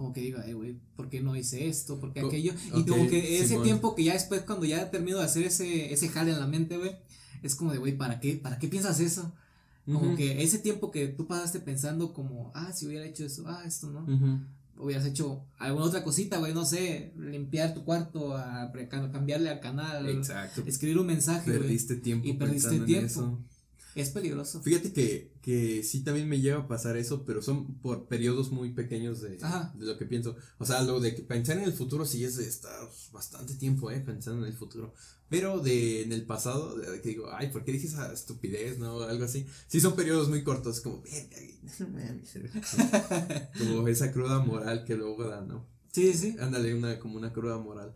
Como 0.00 0.14
que 0.14 0.22
digo, 0.22 0.38
ay, 0.42 0.54
güey, 0.54 0.78
¿por 0.96 1.10
qué 1.10 1.20
no 1.20 1.36
hice 1.36 1.68
esto? 1.68 2.00
¿Por 2.00 2.14
qué 2.14 2.20
aquello? 2.20 2.54
Y 2.74 2.86
como 2.86 3.06
que 3.06 3.36
ese 3.36 3.48
Simón. 3.48 3.64
tiempo 3.64 3.94
que 3.94 4.04
ya 4.04 4.14
después, 4.14 4.40
cuando 4.46 4.64
ya 4.64 4.90
termino 4.90 5.18
de 5.18 5.24
hacer 5.24 5.42
ese, 5.42 5.92
ese 5.92 6.08
jale 6.08 6.30
en 6.32 6.40
la 6.40 6.46
mente, 6.46 6.78
güey, 6.78 6.96
es 7.42 7.54
como 7.54 7.70
de, 7.70 7.76
güey, 7.76 7.98
¿para 7.98 8.18
qué, 8.18 8.36
¿para 8.36 8.58
qué 8.58 8.66
piensas 8.66 8.98
eso? 9.00 9.30
Como 9.84 10.16
que 10.16 10.42
ese 10.42 10.58
tiempo 10.58 10.90
que 10.90 11.08
tú 11.08 11.26
pasaste 11.26 11.60
pensando 11.60 12.14
como, 12.14 12.50
ah, 12.54 12.72
si 12.72 12.86
hubiera 12.86 13.04
hecho 13.04 13.26
eso, 13.26 13.44
ah, 13.46 13.62
esto, 13.66 13.90
¿no? 13.90 14.06
Hubieras 14.78 15.04
hecho 15.04 15.44
alguna 15.58 15.84
otra 15.84 16.02
cosita, 16.02 16.38
güey, 16.38 16.54
no 16.54 16.64
sé, 16.64 17.12
limpiar 17.18 17.74
tu 17.74 17.84
cuarto, 17.84 18.34
a, 18.34 18.72
cambiarle 19.12 19.50
al 19.50 19.60
canal, 19.60 20.08
Exacto. 20.08 20.62
escribir 20.64 20.98
un 20.98 21.08
mensaje. 21.08 21.52
Perdiste 21.52 21.96
tiempo 21.96 22.26
y 22.26 22.32
perdiste 22.32 22.70
pensando 22.70 22.84
en 22.84 22.86
tiempo. 22.86 23.06
eso. 23.06 23.44
Es 23.94 24.10
peligroso. 24.10 24.62
Fíjate 24.62 24.92
que, 24.92 25.32
que 25.42 25.82
sí 25.82 26.02
también 26.02 26.28
me 26.28 26.40
lleva 26.40 26.60
a 26.60 26.68
pasar 26.68 26.96
eso, 26.96 27.24
pero 27.24 27.42
son 27.42 27.74
por 27.78 28.06
periodos 28.06 28.52
muy 28.52 28.72
pequeños 28.72 29.20
de, 29.20 29.38
lo 29.78 29.98
que 29.98 30.06
pienso. 30.06 30.36
O 30.58 30.66
sea, 30.66 30.82
lo 30.82 31.00
de 31.00 31.14
que 31.14 31.22
pensar 31.22 31.58
en 31.58 31.64
el 31.64 31.72
futuro 31.72 32.04
sí 32.04 32.24
es 32.24 32.36
de 32.36 32.46
estar 32.46 32.88
bastante 33.12 33.54
tiempo, 33.54 33.90
eh, 33.90 34.00
pensando 34.00 34.46
en 34.46 34.52
el 34.52 34.56
futuro. 34.56 34.94
Pero 35.28 35.60
de 35.60 36.02
en 36.02 36.12
el 36.12 36.24
pasado, 36.24 36.76
de 36.76 37.00
que 37.00 37.10
digo, 37.10 37.30
ay, 37.32 37.50
¿por 37.50 37.64
qué 37.64 37.72
dije 37.72 37.86
esa 37.86 38.12
estupidez, 38.12 38.78
no? 38.78 39.02
Algo 39.02 39.24
así. 39.24 39.46
Sí 39.68 39.80
son 39.80 39.94
periodos 39.94 40.28
muy 40.28 40.42
cortos, 40.42 40.80
como, 40.80 41.02
como 43.58 43.88
esa 43.88 44.12
cruda 44.12 44.40
moral 44.40 44.84
que 44.84 44.96
luego 44.96 45.24
da, 45.24 45.40
¿no? 45.40 45.66
Sí, 45.92 46.14
sí. 46.14 46.36
Ándale, 46.40 46.74
una, 46.74 46.98
como 46.98 47.16
una 47.16 47.32
cruda 47.32 47.58
moral. 47.58 47.94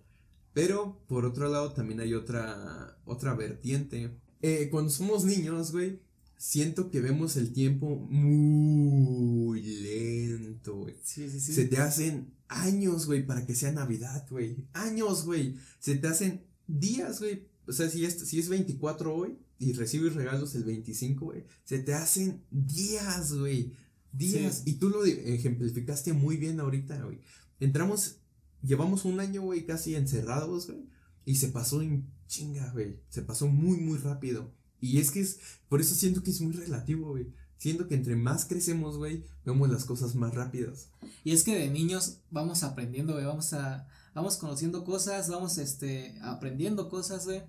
Pero, 0.52 1.00
por 1.08 1.24
otro 1.24 1.48
lado, 1.48 1.72
también 1.72 2.00
hay 2.00 2.14
otra, 2.14 2.96
otra 3.04 3.34
vertiente. 3.34 4.16
Eh, 4.46 4.68
cuando 4.70 4.90
somos 4.90 5.24
niños, 5.24 5.72
güey, 5.72 6.00
siento 6.36 6.90
que 6.90 7.00
vemos 7.00 7.38
el 7.38 7.54
tiempo 7.54 7.96
muy 8.10 9.62
lento, 9.62 10.80
güey. 10.80 10.96
Sí, 11.02 11.30
sí, 11.30 11.40
sí. 11.40 11.54
Se 11.54 11.64
te 11.64 11.78
hacen 11.78 12.30
años, 12.48 13.06
güey, 13.06 13.26
para 13.26 13.46
que 13.46 13.54
sea 13.54 13.72
Navidad, 13.72 14.26
güey. 14.28 14.66
Años, 14.74 15.24
güey. 15.24 15.56
Se 15.78 15.94
te 15.94 16.08
hacen 16.08 16.44
días, 16.66 17.20
güey. 17.20 17.46
O 17.66 17.72
sea, 17.72 17.88
si 17.88 18.04
es, 18.04 18.18
si 18.18 18.38
es 18.38 18.50
24 18.50 19.14
hoy 19.14 19.38
y 19.58 19.72
recibes 19.72 20.12
regalos 20.12 20.54
el 20.56 20.64
25, 20.64 21.24
güey, 21.24 21.44
se 21.64 21.78
te 21.78 21.94
hacen 21.94 22.42
días, 22.50 23.32
güey. 23.32 23.72
Días. 24.12 24.56
Sí. 24.62 24.72
Y 24.72 24.74
tú 24.74 24.90
lo 24.90 25.06
ejemplificaste 25.06 26.12
muy 26.12 26.36
bien 26.36 26.60
ahorita, 26.60 27.02
güey. 27.02 27.18
Entramos, 27.60 28.16
llevamos 28.62 29.06
un 29.06 29.20
año, 29.20 29.40
güey, 29.40 29.64
casi 29.64 29.94
encerrados, 29.94 30.66
güey. 30.66 30.84
Y 31.24 31.36
se 31.36 31.48
pasó 31.48 31.82
en 31.82 32.06
chinga, 32.26 32.70
güey. 32.72 32.98
Se 33.08 33.22
pasó 33.22 33.46
muy, 33.46 33.78
muy 33.78 33.98
rápido. 33.98 34.50
Y 34.80 34.98
es 34.98 35.10
que 35.10 35.20
es, 35.20 35.38
por 35.68 35.80
eso 35.80 35.94
siento 35.94 36.22
que 36.22 36.30
es 36.30 36.40
muy 36.40 36.52
relativo, 36.52 37.10
güey. 37.10 37.28
Siento 37.56 37.88
que 37.88 37.94
entre 37.94 38.16
más 38.16 38.44
crecemos, 38.44 38.98
güey, 38.98 39.24
vemos 39.44 39.70
las 39.70 39.84
cosas 39.84 40.14
más 40.14 40.34
rápidas. 40.34 40.90
Y 41.24 41.32
es 41.32 41.44
que 41.44 41.58
de 41.58 41.70
niños 41.70 42.18
vamos 42.30 42.62
aprendiendo, 42.62 43.14
güey, 43.14 43.24
vamos 43.24 43.54
a, 43.54 43.88
vamos 44.14 44.36
conociendo 44.36 44.84
cosas, 44.84 45.30
vamos, 45.30 45.56
este, 45.56 46.18
aprendiendo 46.20 46.90
cosas, 46.90 47.24
güey. 47.24 47.42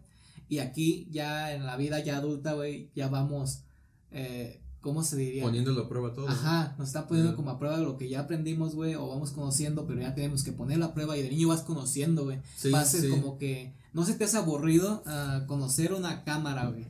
Y 0.47 0.59
aquí 0.59 1.07
ya 1.11 1.53
en 1.53 1.65
la 1.65 1.75
vida 1.75 1.99
ya 1.99 2.17
adulta, 2.17 2.53
güey, 2.53 2.89
ya 2.95 3.09
vamos, 3.09 3.63
eh, 4.11 4.61
¿cómo 4.85 5.03
se 5.03 5.17
diría? 5.17 5.41
Poniéndolo 5.41 5.81
a 5.81 5.89
prueba 5.89 6.13
todo. 6.13 6.29
Ajá, 6.29 6.75
nos 6.77 6.89
están 6.89 7.07
poniendo 7.07 7.35
como 7.35 7.49
a 7.49 7.57
prueba 7.57 7.77
lo 7.79 7.97
que 7.97 8.07
ya 8.07 8.19
aprendimos, 8.19 8.75
güey, 8.75 8.93
o 8.93 9.07
vamos 9.07 9.31
conociendo, 9.31 9.87
pero 9.87 9.99
ya 9.99 10.13
tenemos 10.13 10.43
que 10.43 10.51
ponerlo 10.51 10.85
a 10.85 10.93
prueba 10.93 11.17
y 11.17 11.23
de 11.23 11.29
niño 11.31 11.47
vas 11.47 11.61
conociendo, 11.61 12.23
güey. 12.25 12.37
Sí, 12.55 12.69
va 12.69 12.81
a 12.81 12.85
ser 12.85 13.01
sí. 13.01 13.09
como 13.09 13.39
que 13.39 13.73
no 13.93 14.05
se 14.05 14.13
te 14.13 14.25
hace 14.25 14.37
aburrido 14.37 15.01
ah, 15.07 15.45
conocer 15.47 15.91
una 15.91 16.23
cámara, 16.23 16.67
güey. 16.67 16.85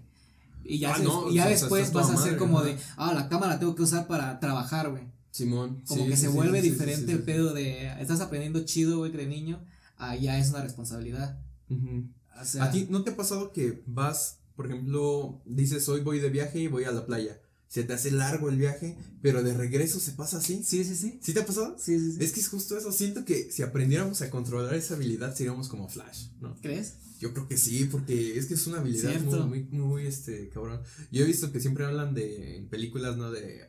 Y 0.66 0.80
ya, 0.80 0.94
Ah, 0.94 0.98
se- 0.98 1.04
no, 1.06 1.32
y 1.32 1.36
ya 1.36 1.44
o 1.44 1.46
sea, 1.46 1.52
después 1.52 1.94
vas 1.94 2.10
a 2.10 2.16
hacer 2.16 2.34
madre, 2.34 2.38
como 2.38 2.62
de, 2.64 2.78
ah, 2.98 3.14
la 3.14 3.30
cámara 3.30 3.60
tengo 3.60 3.76
que 3.76 3.84
usar 3.84 4.08
para 4.08 4.42
trabajar, 4.42 4.92
güey. 4.92 5.04
Simón. 5.32 5.82
Como 5.88 6.04
sí, 6.04 6.10
que 6.10 6.18
se 6.18 6.28
vuelve 6.28 6.62
diferente 6.62 7.14
el 7.14 7.24
pedo 7.24 7.54
de, 7.54 7.88
estás 8.02 8.20
aprendiendo 8.20 8.66
chido, 8.66 8.98
güey, 8.98 9.12
de 9.14 9.26
niño, 9.26 9.64
ah, 9.98 10.18
ya 10.18 10.38
es 10.38 10.50
una 10.50 10.62
responsabilidad. 10.62 11.40
O 11.70 12.44
sea, 12.44 12.66
¿A 12.66 12.72
ti 12.72 12.88
no 12.90 13.04
te 13.04 13.12
ha 13.12 13.16
pasado 13.16 13.54
que 13.54 13.82
vas, 13.86 14.40
por 14.58 14.66
ejemplo, 14.66 15.42
dices 15.46 15.88
hoy 15.88 16.02
voy 16.02 16.20
de 16.20 16.30
viaje 16.30 16.60
y 16.60 16.68
voy 16.68 16.84
a 16.84 16.92
la 16.92 17.06
playa? 17.06 17.40
Se 17.76 17.84
te 17.84 17.92
hace 17.92 18.10
largo 18.10 18.48
el 18.48 18.56
viaje, 18.56 18.96
pero 19.22 19.44
de 19.44 19.54
regreso 19.54 20.00
se 20.00 20.14
pasa 20.14 20.38
así. 20.38 20.64
Sí, 20.64 20.86
sí, 20.86 20.96
sí. 20.96 21.20
¿Sí 21.22 21.34
te 21.34 21.42
ha 21.42 21.46
pasado? 21.46 21.76
Sí, 21.78 22.00
sí, 22.00 22.14
sí. 22.14 22.24
Es 22.24 22.32
que 22.32 22.40
es 22.40 22.48
justo 22.48 22.78
eso. 22.78 22.90
Siento 22.94 23.26
que 23.26 23.52
si 23.52 23.64
aprendiéramos 23.64 24.22
a 24.22 24.30
controlar 24.30 24.76
esa 24.76 24.94
habilidad 24.94 25.36
seríamos 25.36 25.68
como 25.68 25.90
Flash, 25.90 26.28
¿no? 26.40 26.56
¿Crees? 26.62 26.94
Yo 27.20 27.34
creo 27.34 27.50
que 27.50 27.58
sí, 27.58 27.84
porque 27.92 28.38
es 28.40 28.46
que 28.46 28.54
es 28.54 28.66
una 28.66 28.80
habilidad 28.80 29.10
muy, 29.20 29.20
Cierto. 29.20 29.48
muy, 29.48 29.64
muy, 29.66 30.08
este, 30.08 30.48
cabrón. 30.48 30.84
Yo 31.12 31.26
he 31.26 31.28
visto 31.28 31.52
que 31.52 31.60
siempre 31.60 31.84
hablan 31.84 32.14
de, 32.14 32.56
en 32.56 32.70
películas, 32.70 33.18
¿no? 33.18 33.30
De 33.30 33.64
eh, 33.64 33.68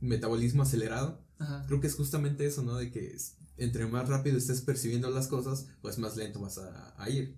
metabolismo 0.00 0.64
acelerado. 0.64 1.24
Ajá. 1.38 1.62
Creo 1.68 1.80
que 1.80 1.86
es 1.86 1.94
justamente 1.94 2.44
eso, 2.46 2.64
¿no? 2.64 2.74
De 2.74 2.90
que 2.90 3.16
entre 3.56 3.86
más 3.86 4.08
rápido 4.08 4.36
estés 4.36 4.62
percibiendo 4.62 5.10
las 5.10 5.28
cosas, 5.28 5.66
pues 5.80 5.98
más 5.98 6.16
lento 6.16 6.40
vas 6.40 6.58
a, 6.58 7.00
a 7.00 7.08
ir. 7.08 7.36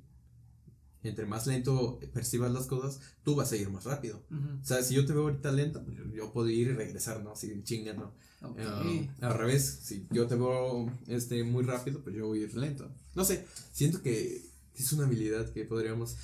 Entre 1.03 1.27
más 1.27 1.47
lento 1.47 2.01
percibas 2.13 2.53
las 2.53 2.67
cosas, 2.67 3.01
tú 3.23 3.35
vas 3.37 3.53
a 3.53 3.57
ir 3.57 3.71
más 3.71 3.85
rápido. 3.85 4.23
O 4.61 4.65
sea, 4.65 4.83
si 4.83 4.95
yo 4.95 5.07
te 5.07 5.13
veo 5.13 5.23
ahorita 5.23 5.53
lento, 5.53 5.85
pues, 5.85 5.97
yo 6.13 6.33
puedo 6.33 6.49
ir 6.49 6.69
y 6.69 6.73
regresar, 6.73 7.23
¿no? 7.23 7.33
Así 7.33 7.63
chinga, 7.63 7.93
¿no? 7.93 8.13
Eh, 8.57 9.09
al 9.21 9.35
revés, 9.35 9.81
si 9.83 10.07
yo 10.11 10.27
te 10.27 10.35
veo 10.35 10.91
este, 11.07 11.43
muy 11.45 11.65
rápido, 11.65 12.03
pues 12.03 12.15
yo 12.17 12.27
voy 12.27 12.41
a 12.41 12.43
ir 12.45 12.57
lento. 12.57 12.91
No 13.15 13.25
sé, 13.25 13.47
siento 13.73 14.03
que 14.03 14.45
es 14.75 14.93
una 14.93 15.07
habilidad 15.07 15.51
que 15.53 15.65
podríamos 15.65 16.17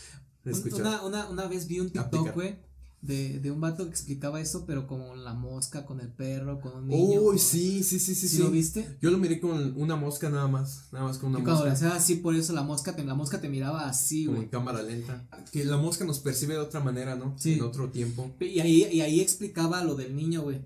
escuchar. 0.44 0.80
Una, 0.80 1.02
una, 1.04 1.28
una 1.28 1.46
vez 1.46 1.66
vi 1.66 1.80
un 1.80 1.90
TikTok, 1.90 2.34
güey, 2.34 2.58
de, 3.02 3.40
de 3.40 3.50
un 3.50 3.60
vato 3.60 3.84
que 3.84 3.90
explicaba 3.90 4.40
eso, 4.40 4.64
pero 4.64 4.86
como 4.86 5.14
la 5.16 5.34
mosca 5.34 5.84
con 5.84 6.00
el 6.00 6.08
perro, 6.08 6.60
con 6.60 6.74
un 6.76 6.86
niño. 6.88 7.20
Uy, 7.20 7.26
con- 7.26 7.38
sí, 7.38 7.82
sí, 7.82 7.98
sí, 7.98 8.14
sí, 8.14 8.28
¿Sí 8.28 8.36
sí. 8.36 8.42
lo 8.42 8.50
viste? 8.50 8.96
Yo 9.02 9.10
lo 9.10 9.18
miré 9.18 9.40
con 9.40 9.76
una 9.76 9.96
mosca 9.96 10.30
nada 10.30 10.46
más, 10.46 10.84
nada 10.92 11.06
más 11.06 11.18
con 11.18 11.30
una 11.30 11.40
Y 11.40 11.42
cuando 11.42 11.62
mosca. 11.64 11.72
hacía 11.74 11.94
así, 11.96 12.14
por 12.16 12.36
eso 12.36 12.52
la 12.52 12.62
mosca 12.62 12.94
te, 12.94 13.04
la 13.04 13.14
mosca 13.14 13.40
te 13.40 13.48
miraba 13.48 13.88
así, 13.88 14.24
Como 14.26 14.36
güey. 14.36 14.44
en 14.44 14.50
cámara 14.50 14.82
lenta. 14.82 15.26
Que 15.50 15.64
la 15.64 15.76
mosca 15.78 16.04
nos 16.04 16.20
percibe 16.20 16.54
de 16.54 16.60
otra 16.60 16.78
manera, 16.80 17.16
¿no? 17.16 17.34
Sí. 17.38 17.54
En 17.54 17.62
otro 17.62 17.90
tiempo. 17.90 18.34
Y 18.40 18.60
ahí, 18.60 18.86
y 18.92 19.00
ahí 19.00 19.20
explicaba 19.20 19.82
lo 19.82 19.96
del 19.96 20.14
niño, 20.14 20.42
güey. 20.42 20.60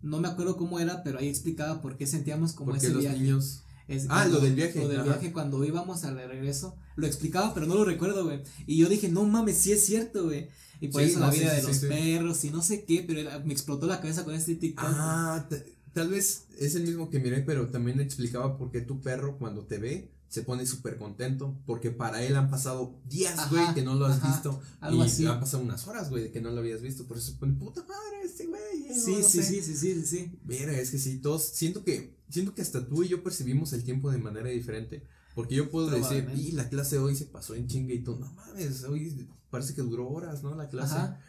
No 0.00 0.20
me 0.20 0.28
acuerdo 0.28 0.56
cómo 0.56 0.78
era, 0.78 1.02
pero 1.02 1.18
ahí 1.18 1.28
explicaba 1.28 1.82
por 1.82 1.96
qué 1.96 2.06
sentíamos 2.06 2.52
como 2.52 2.70
Porque 2.70 2.86
ese 2.86 2.94
los 2.94 3.02
viaje. 3.02 3.18
niños. 3.18 3.62
Es 3.88 4.06
Ah, 4.08 4.26
lo 4.26 4.38
del 4.38 4.54
viaje, 4.54 4.80
Lo 4.80 4.86
del 4.88 5.00
ajá. 5.00 5.08
viaje 5.08 5.32
cuando 5.32 5.64
íbamos 5.64 6.04
al 6.04 6.14
regreso. 6.16 6.76
Lo 6.94 7.08
explicaba, 7.08 7.52
pero 7.52 7.66
no 7.66 7.74
lo 7.74 7.84
recuerdo, 7.84 8.24
güey. 8.24 8.40
Y 8.64 8.76
yo 8.76 8.88
dije, 8.88 9.08
no 9.08 9.24
mames, 9.24 9.56
sí 9.58 9.72
es 9.72 9.84
cierto, 9.84 10.26
güey. 10.26 10.48
Y 10.80 10.88
por 10.88 11.02
Sí, 11.02 11.10
eso 11.10 11.20
no, 11.20 11.26
la 11.26 11.32
vida 11.32 11.50
sí, 11.50 11.56
de 11.56 11.62
los 11.68 11.78
perros 11.78 12.44
y 12.44 12.50
no 12.50 12.62
sé 12.62 12.84
qué, 12.84 13.04
pero 13.06 13.20
era- 13.20 13.38
me 13.40 13.52
explotó 13.52 13.86
la 13.86 14.00
cabeza 14.00 14.24
con 14.24 14.34
este 14.34 14.54
TikTok. 14.56 14.84
Ah, 14.88 15.46
ta- 15.48 15.62
tal 15.92 16.08
vez 16.08 16.44
es 16.58 16.74
el 16.74 16.84
mismo 16.84 17.10
que 17.10 17.20
miré, 17.20 17.42
pero 17.42 17.68
también 17.68 18.00
explicaba 18.00 18.56
por 18.56 18.70
qué 18.70 18.80
tu 18.80 19.00
perro 19.00 19.36
cuando 19.38 19.66
te 19.66 19.78
ve 19.78 20.10
se 20.28 20.42
pone 20.42 20.64
súper 20.64 20.96
contento. 20.96 21.58
Porque 21.66 21.90
para 21.90 22.22
él 22.22 22.36
han 22.36 22.48
pasado 22.50 22.94
días, 23.08 23.50
güey, 23.50 23.74
que 23.74 23.82
no 23.82 23.94
lo 23.96 24.06
has 24.06 24.18
ajá, 24.18 24.28
visto. 24.32 24.60
algo 24.80 25.02
y 25.02 25.06
así. 25.06 25.26
han 25.26 25.40
pasado 25.40 25.62
unas 25.62 25.86
horas, 25.88 26.08
güey, 26.08 26.30
que 26.32 26.40
no 26.40 26.50
lo 26.50 26.60
habías 26.60 26.80
visto. 26.82 27.04
Por 27.06 27.18
eso 27.18 27.32
se 27.32 27.36
pone 27.36 27.54
puta 27.54 27.82
madre 27.82 28.22
este 28.24 28.46
güey. 28.46 28.86
eh, 28.88 28.94
Sí, 28.94 29.12
no 29.12 29.18
lo 29.18 29.28
sí, 29.28 29.38
sé". 29.38 29.44
sí, 29.44 29.60
sí, 29.62 29.76
sí, 29.76 29.94
sí, 29.94 30.06
sí. 30.06 30.38
Mira, 30.44 30.72
es 30.78 30.90
que 30.92 30.98
sí, 30.98 31.18
todos, 31.18 31.42
siento 31.44 31.82
que, 31.84 32.14
siento 32.30 32.54
que 32.54 32.62
hasta 32.62 32.86
tú 32.86 33.02
y 33.02 33.08
yo 33.08 33.22
percibimos 33.24 33.72
el 33.72 33.82
tiempo 33.84 34.10
de 34.10 34.18
manera 34.18 34.48
diferente. 34.48 35.04
Porque 35.34 35.54
yo 35.54 35.70
puedo 35.70 35.88
decir, 35.90 36.28
y 36.34 36.52
la 36.52 36.68
clase 36.68 36.98
hoy 36.98 37.14
se 37.16 37.26
pasó 37.26 37.54
en 37.54 37.66
chinga 37.68 37.94
y 37.94 38.02
tú, 38.02 38.16
no 38.16 38.32
mames, 38.32 38.84
hoy 38.84 39.28
parece 39.50 39.74
que 39.74 39.82
duró 39.82 40.08
horas, 40.08 40.42
¿no? 40.42 40.54
La 40.54 40.68
clase. 40.68 40.94
Ajá. 40.94 41.20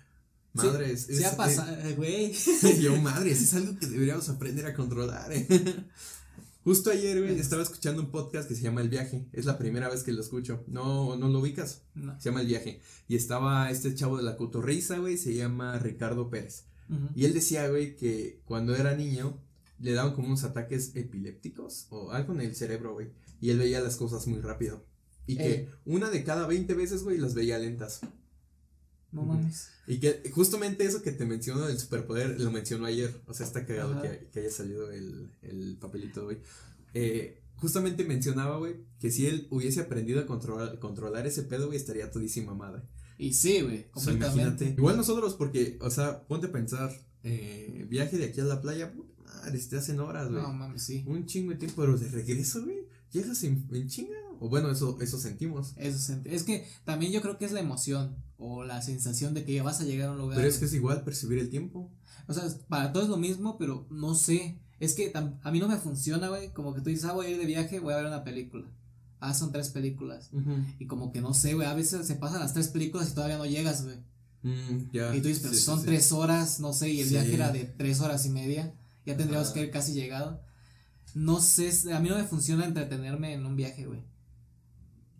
Madre, 0.53 0.91
es, 0.91 1.03
Se 1.05 1.25
ha 1.25 1.37
pasado, 1.37 1.77
güey. 1.95 2.25
es- 2.31 2.79
yo, 2.81 2.95
madre, 3.01 3.31
eso 3.31 3.43
es 3.43 3.53
algo 3.53 3.77
que 3.79 3.87
deberíamos 3.87 4.27
aprender 4.29 4.65
a 4.65 4.73
controlar, 4.73 5.31
eh. 5.31 5.47
Justo 6.63 6.91
ayer, 6.91 7.19
güey, 7.19 7.39
estaba 7.39 7.63
escuchando 7.63 8.03
un 8.03 8.11
podcast 8.11 8.47
que 8.47 8.53
se 8.55 8.61
llama 8.61 8.81
El 8.81 8.89
Viaje. 8.89 9.27
Es 9.33 9.45
la 9.45 9.57
primera 9.57 9.89
vez 9.89 10.03
que 10.03 10.11
lo 10.13 10.21
escucho. 10.21 10.63
No, 10.67 11.15
no 11.15 11.27
lo 11.27 11.39
ubicas. 11.39 11.81
No. 11.95 12.19
Se 12.21 12.29
llama 12.29 12.41
El 12.41 12.47
Viaje. 12.47 12.81
Y 13.07 13.15
estaba 13.15 13.71
este 13.71 13.95
chavo 13.95 14.17
de 14.17 14.21
la 14.23 14.37
cotorriza, 14.37 14.99
güey, 14.99 15.17
se 15.17 15.33
llama 15.33 15.79
Ricardo 15.79 16.29
Pérez. 16.29 16.65
Y 17.15 17.23
él 17.23 17.33
decía, 17.33 17.67
güey, 17.69 17.95
que 17.95 18.41
cuando 18.45 18.75
era 18.75 18.93
niño 18.95 19.39
le 19.79 19.93
daban 19.93 20.13
como 20.13 20.27
unos 20.27 20.43
ataques 20.43 20.91
epilépticos 20.93 21.87
o 21.89 22.11
algo 22.11 22.33
en 22.33 22.41
el 22.41 22.53
cerebro, 22.55 22.93
güey. 22.93 23.07
Y 23.41 23.49
él 23.49 23.57
veía 23.57 23.81
las 23.81 23.97
cosas 23.97 24.25
muy 24.27 24.39
rápido. 24.39 24.85
Y 25.27 25.35
que 25.37 25.51
Eh. 25.53 25.69
una 25.85 26.09
de 26.09 26.23
cada 26.23 26.47
20 26.47 26.73
veces, 26.75 27.03
güey, 27.03 27.17
las 27.17 27.33
veía 27.33 27.57
lentas. 27.59 27.99
No 29.11 29.23
mames. 29.23 29.67
Y 29.87 29.99
que 29.99 30.21
justamente 30.31 30.85
eso 30.85 31.01
que 31.01 31.11
te 31.11 31.25
menciono 31.25 31.67
del 31.67 31.77
superpoder 31.77 32.39
lo 32.39 32.49
mencionó 32.51 32.85
ayer. 32.85 33.13
O 33.27 33.33
sea, 33.33 33.45
está 33.45 33.65
cagado 33.65 34.01
que, 34.01 34.29
que 34.31 34.39
haya 34.39 34.51
salido 34.51 34.89
el, 34.91 35.29
el 35.41 35.75
papelito, 35.81 36.23
güey. 36.23 36.37
Eh, 36.93 37.41
justamente 37.55 38.05
mencionaba, 38.05 38.57
güey, 38.57 38.75
que 38.99 39.11
si 39.11 39.25
él 39.27 39.47
hubiese 39.49 39.81
aprendido 39.81 40.21
a 40.21 40.25
controlar, 40.25 40.79
controlar 40.79 41.27
ese 41.27 41.43
pedo, 41.43 41.67
güey, 41.67 41.77
estaría 41.77 42.09
todísima 42.09 42.53
madre. 42.53 42.83
Y 43.17 43.33
sí, 43.33 43.61
güey, 43.61 43.87
O 43.93 43.99
sea, 43.99 44.13
completamente. 44.13 44.41
imagínate. 44.63 44.65
Igual 44.81 44.97
nosotros, 44.97 45.35
porque, 45.35 45.77
o 45.81 45.89
sea, 45.91 46.25
ponte 46.27 46.47
a 46.47 46.51
pensar, 46.51 46.91
eh, 47.23 47.85
viaje 47.89 48.17
de 48.17 48.25
aquí 48.25 48.39
a 48.39 48.45
la 48.45 48.61
playa, 48.61 48.93
puta 48.93 49.11
madre, 49.23 49.59
te 49.59 49.77
hacen 49.77 49.99
horas, 49.99 50.29
güey. 50.31 50.41
No 50.41 50.53
mames, 50.53 50.83
sí. 50.83 51.03
Un 51.05 51.25
chingo 51.25 51.51
de 51.51 51.57
tiempo, 51.57 51.81
pero 51.81 51.97
de 51.97 52.07
regreso, 52.09 52.63
güey, 52.63 52.79
llegas 53.11 53.43
en, 53.43 53.67
en 53.71 53.87
chinga. 53.87 54.15
O 54.39 54.49
bueno, 54.49 54.71
eso, 54.71 54.97
eso 55.01 55.19
sentimos. 55.19 55.73
Eso 55.77 55.99
sent- 56.13 56.25
es 56.25 56.43
que 56.43 56.65
también 56.83 57.11
yo 57.11 57.21
creo 57.21 57.37
que 57.37 57.45
es 57.45 57.51
la 57.51 57.59
emoción 57.59 58.15
o 58.39 58.63
la 58.63 58.81
sensación 58.81 59.33
de 59.35 59.45
que 59.45 59.53
ya 59.53 59.61
vas 59.63 59.81
a 59.81 59.83
llegar 59.83 60.09
a 60.09 60.11
un 60.13 60.17
lugar. 60.17 60.37
Pero 60.37 60.47
es 60.49 60.57
que 60.57 60.65
es 60.65 60.73
igual 60.73 61.03
percibir 61.03 61.37
el 61.37 61.49
tiempo. 61.49 61.91
O 62.27 62.33
sea, 62.33 62.43
para 62.67 62.91
todos 62.91 63.05
es 63.05 63.09
lo 63.11 63.17
mismo, 63.17 63.57
pero 63.59 63.85
no 63.91 64.15
sé. 64.15 64.57
Es 64.79 64.95
que 64.95 65.11
a 65.13 65.51
mí 65.51 65.59
no 65.59 65.67
me 65.67 65.77
funciona, 65.77 66.29
güey. 66.29 66.51
Como 66.53 66.73
que 66.73 66.81
tú 66.81 66.89
dices, 66.89 67.05
ah, 67.05 67.13
voy 67.13 67.27
a 67.27 67.29
ir 67.29 67.37
de 67.37 67.45
viaje, 67.45 67.79
voy 67.79 67.93
a 67.93 67.97
ver 67.97 68.07
una 68.07 68.23
película. 68.23 68.65
Ah, 69.19 69.35
son 69.35 69.51
tres 69.51 69.69
películas. 69.69 70.31
Y 70.79 70.87
como 70.87 71.11
que 71.11 71.21
no 71.21 71.35
sé, 71.35 71.53
güey. 71.53 71.67
A 71.67 71.75
veces 71.75 72.07
se 72.07 72.15
pasan 72.15 72.39
las 72.39 72.53
tres 72.53 72.69
películas 72.69 73.11
y 73.11 73.13
todavía 73.13 73.37
no 73.37 73.45
llegas, 73.45 73.83
güey. 73.83 73.97
Mm. 74.41 74.89
Y 75.13 75.21
tú 75.21 75.27
dices, 75.27 75.43
pero 75.43 75.53
Sí, 75.53 75.61
son 75.61 75.79
sí. 75.81 75.85
tres 75.85 76.11
horas, 76.11 76.59
no 76.59 76.73
sé, 76.73 76.89
y 76.89 77.01
el 77.01 77.09
viaje 77.09 77.35
era 77.35 77.51
de 77.51 77.65
tres 77.65 77.99
horas 78.01 78.25
y 78.25 78.31
media. 78.31 78.73
Ya 79.05 79.15
tendríamos 79.15 79.49
que 79.51 79.59
haber 79.59 79.71
casi 79.71 79.93
llegado. 79.93 80.41
No 81.13 81.39
sé, 81.41 81.71
a 81.93 81.99
mí 81.99 82.09
no 82.09 82.17
me 82.17 82.23
funciona 82.23 82.65
entretenerme 82.65 83.33
en 83.33 83.45
un 83.45 83.55
viaje, 83.55 83.85
güey. 83.85 84.01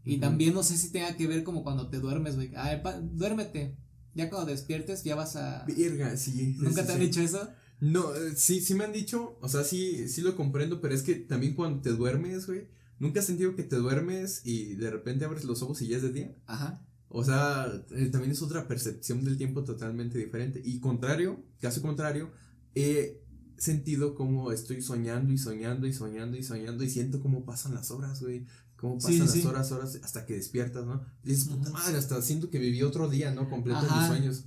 Y 0.04 0.18
también 0.18 0.54
no 0.54 0.64
sé 0.64 0.78
si 0.78 0.92
tenga 0.92 1.16
que 1.16 1.28
ver 1.28 1.44
como 1.44 1.64
cuando 1.64 1.90
te 1.90 2.00
duermes, 2.00 2.36
güey. 2.36 2.56
A 2.56 2.70
ver, 2.70 2.82
pa- 2.82 3.00
duérmete. 3.00 3.76
Ya 4.14 4.30
cuando 4.30 4.52
despiertes, 4.52 5.04
ya 5.04 5.16
vas 5.16 5.36
a. 5.36 5.64
Verga, 5.66 6.18
sí. 6.18 6.56
¿Nunca 6.60 6.82
sí, 6.82 6.88
te 6.88 6.94
han 6.94 7.00
sí. 7.00 7.06
dicho 7.06 7.22
eso? 7.22 7.50
No, 7.80 8.14
eh, 8.16 8.34
sí, 8.36 8.62
sí 8.62 8.74
me 8.76 8.84
han 8.84 8.92
dicho, 8.94 9.38
o 9.42 9.50
sea, 9.50 9.64
sí, 9.64 10.08
sí 10.08 10.22
lo 10.22 10.36
comprendo, 10.36 10.82
pero 10.82 10.94
es 10.94 11.02
que 11.04 11.16
también 11.16 11.56
cuando 11.56 11.82
te 11.82 11.90
duermes, 11.92 12.46
güey, 12.46 12.68
¿nunca 13.00 13.20
has 13.22 13.26
sentido 13.26 13.56
que 13.56 13.64
te 13.64 13.76
duermes 13.76 14.42
y 14.46 14.76
de 14.76 14.92
repente 14.92 15.26
abres 15.26 15.46
los 15.46 15.62
ojos 15.64 15.82
y 15.82 15.88
ya 15.88 15.98
es 15.98 16.04
de 16.04 16.12
día? 16.12 16.36
Ajá. 16.46 16.86
O 17.10 17.24
sea, 17.24 17.72
eh, 17.92 18.06
también 18.08 18.32
es 18.32 18.42
otra 18.42 18.68
percepción 18.68 19.24
del 19.24 19.38
tiempo 19.38 19.64
totalmente 19.64 20.18
diferente. 20.18 20.62
Y 20.64 20.80
contrario, 20.80 21.44
caso 21.60 21.82
contrario, 21.82 22.32
he 22.76 23.21
sentido 23.62 24.16
como 24.16 24.52
estoy 24.52 24.82
soñando 24.82 25.32
y 25.32 25.38
soñando 25.38 25.86
y 25.86 25.94
soñando 25.94 26.36
y 26.36 26.44
soñando 26.44 26.84
y 26.84 26.90
siento 26.90 27.22
cómo 27.22 27.46
pasan 27.46 27.76
las 27.76 27.92
horas, 27.92 28.22
güey. 28.22 28.48
Cómo 28.76 28.96
pasan 28.96 29.12
sí, 29.14 29.20
las 29.20 29.32
sí. 29.32 29.46
horas, 29.46 29.72
horas 29.72 30.00
hasta 30.04 30.26
que 30.26 30.34
despiertas, 30.34 30.84
¿no? 30.86 31.06
Y 31.24 31.30
dices, 31.30 31.48
puta 31.48 31.70
madre, 31.70 31.98
hasta 31.98 32.20
siento 32.24 32.50
que 32.50 32.58
viví 32.58 32.82
otro 32.82 33.08
día, 33.08 33.32
¿no? 33.32 33.48
Completo 33.50 33.82
mis 33.82 34.08
sueños. 34.08 34.46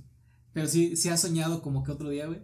Pero 0.51 0.67
sí, 0.67 0.97
sí 0.97 1.07
has 1.07 1.21
soñado 1.21 1.61
como 1.61 1.83
que 1.83 1.91
otro 1.91 2.09
día, 2.09 2.27
güey. 2.27 2.41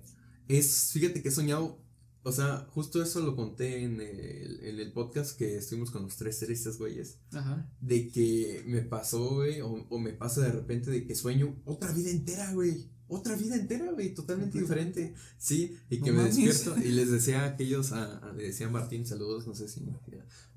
Es, 0.47 0.91
fíjate 0.93 1.21
que 1.21 1.27
he 1.27 1.31
soñado, 1.31 1.83
o 2.23 2.31
sea, 2.31 2.65
justo 2.69 3.03
eso 3.03 3.19
lo 3.19 3.35
conté 3.35 3.83
en 3.83 3.99
el, 3.99 4.63
en 4.63 4.79
el 4.79 4.93
podcast 4.93 5.37
que 5.37 5.57
estuvimos 5.57 5.91
con 5.91 6.03
los 6.03 6.15
tres 6.15 6.39
tristes 6.39 6.77
güeyes, 6.77 7.19
Ajá. 7.33 7.69
de 7.81 8.09
que 8.09 8.63
me 8.65 8.81
pasó, 8.81 9.35
güey, 9.35 9.59
o, 9.59 9.87
o 9.89 9.99
me 9.99 10.13
pasa 10.13 10.41
de 10.41 10.53
repente 10.53 10.89
de 10.89 11.05
que 11.05 11.15
sueño 11.15 11.61
otra 11.65 11.91
vida 11.91 12.11
entera, 12.11 12.53
güey, 12.53 12.89
otra 13.11 13.35
vida 13.35 13.55
entera, 13.55 13.91
güey, 13.91 14.13
totalmente 14.13 14.59
diferente, 14.59 15.13
sí, 15.37 15.77
y 15.89 15.97
No 15.99 16.05
que 16.05 16.11
me 16.11 16.17
mames. 16.19 16.35
despierto 16.37 16.81
y 16.81 16.91
les 16.91 17.11
decía 17.11 17.41
a 17.43 17.45
aquellos, 17.47 17.91
a, 17.91 18.17
a- 18.17 18.33
le 18.33 18.43
decía 18.43 18.67
a 18.67 18.69
Martín, 18.71 19.05
saludos, 19.05 19.45
no 19.47 19.53
sé 19.53 19.67
si, 19.67 19.81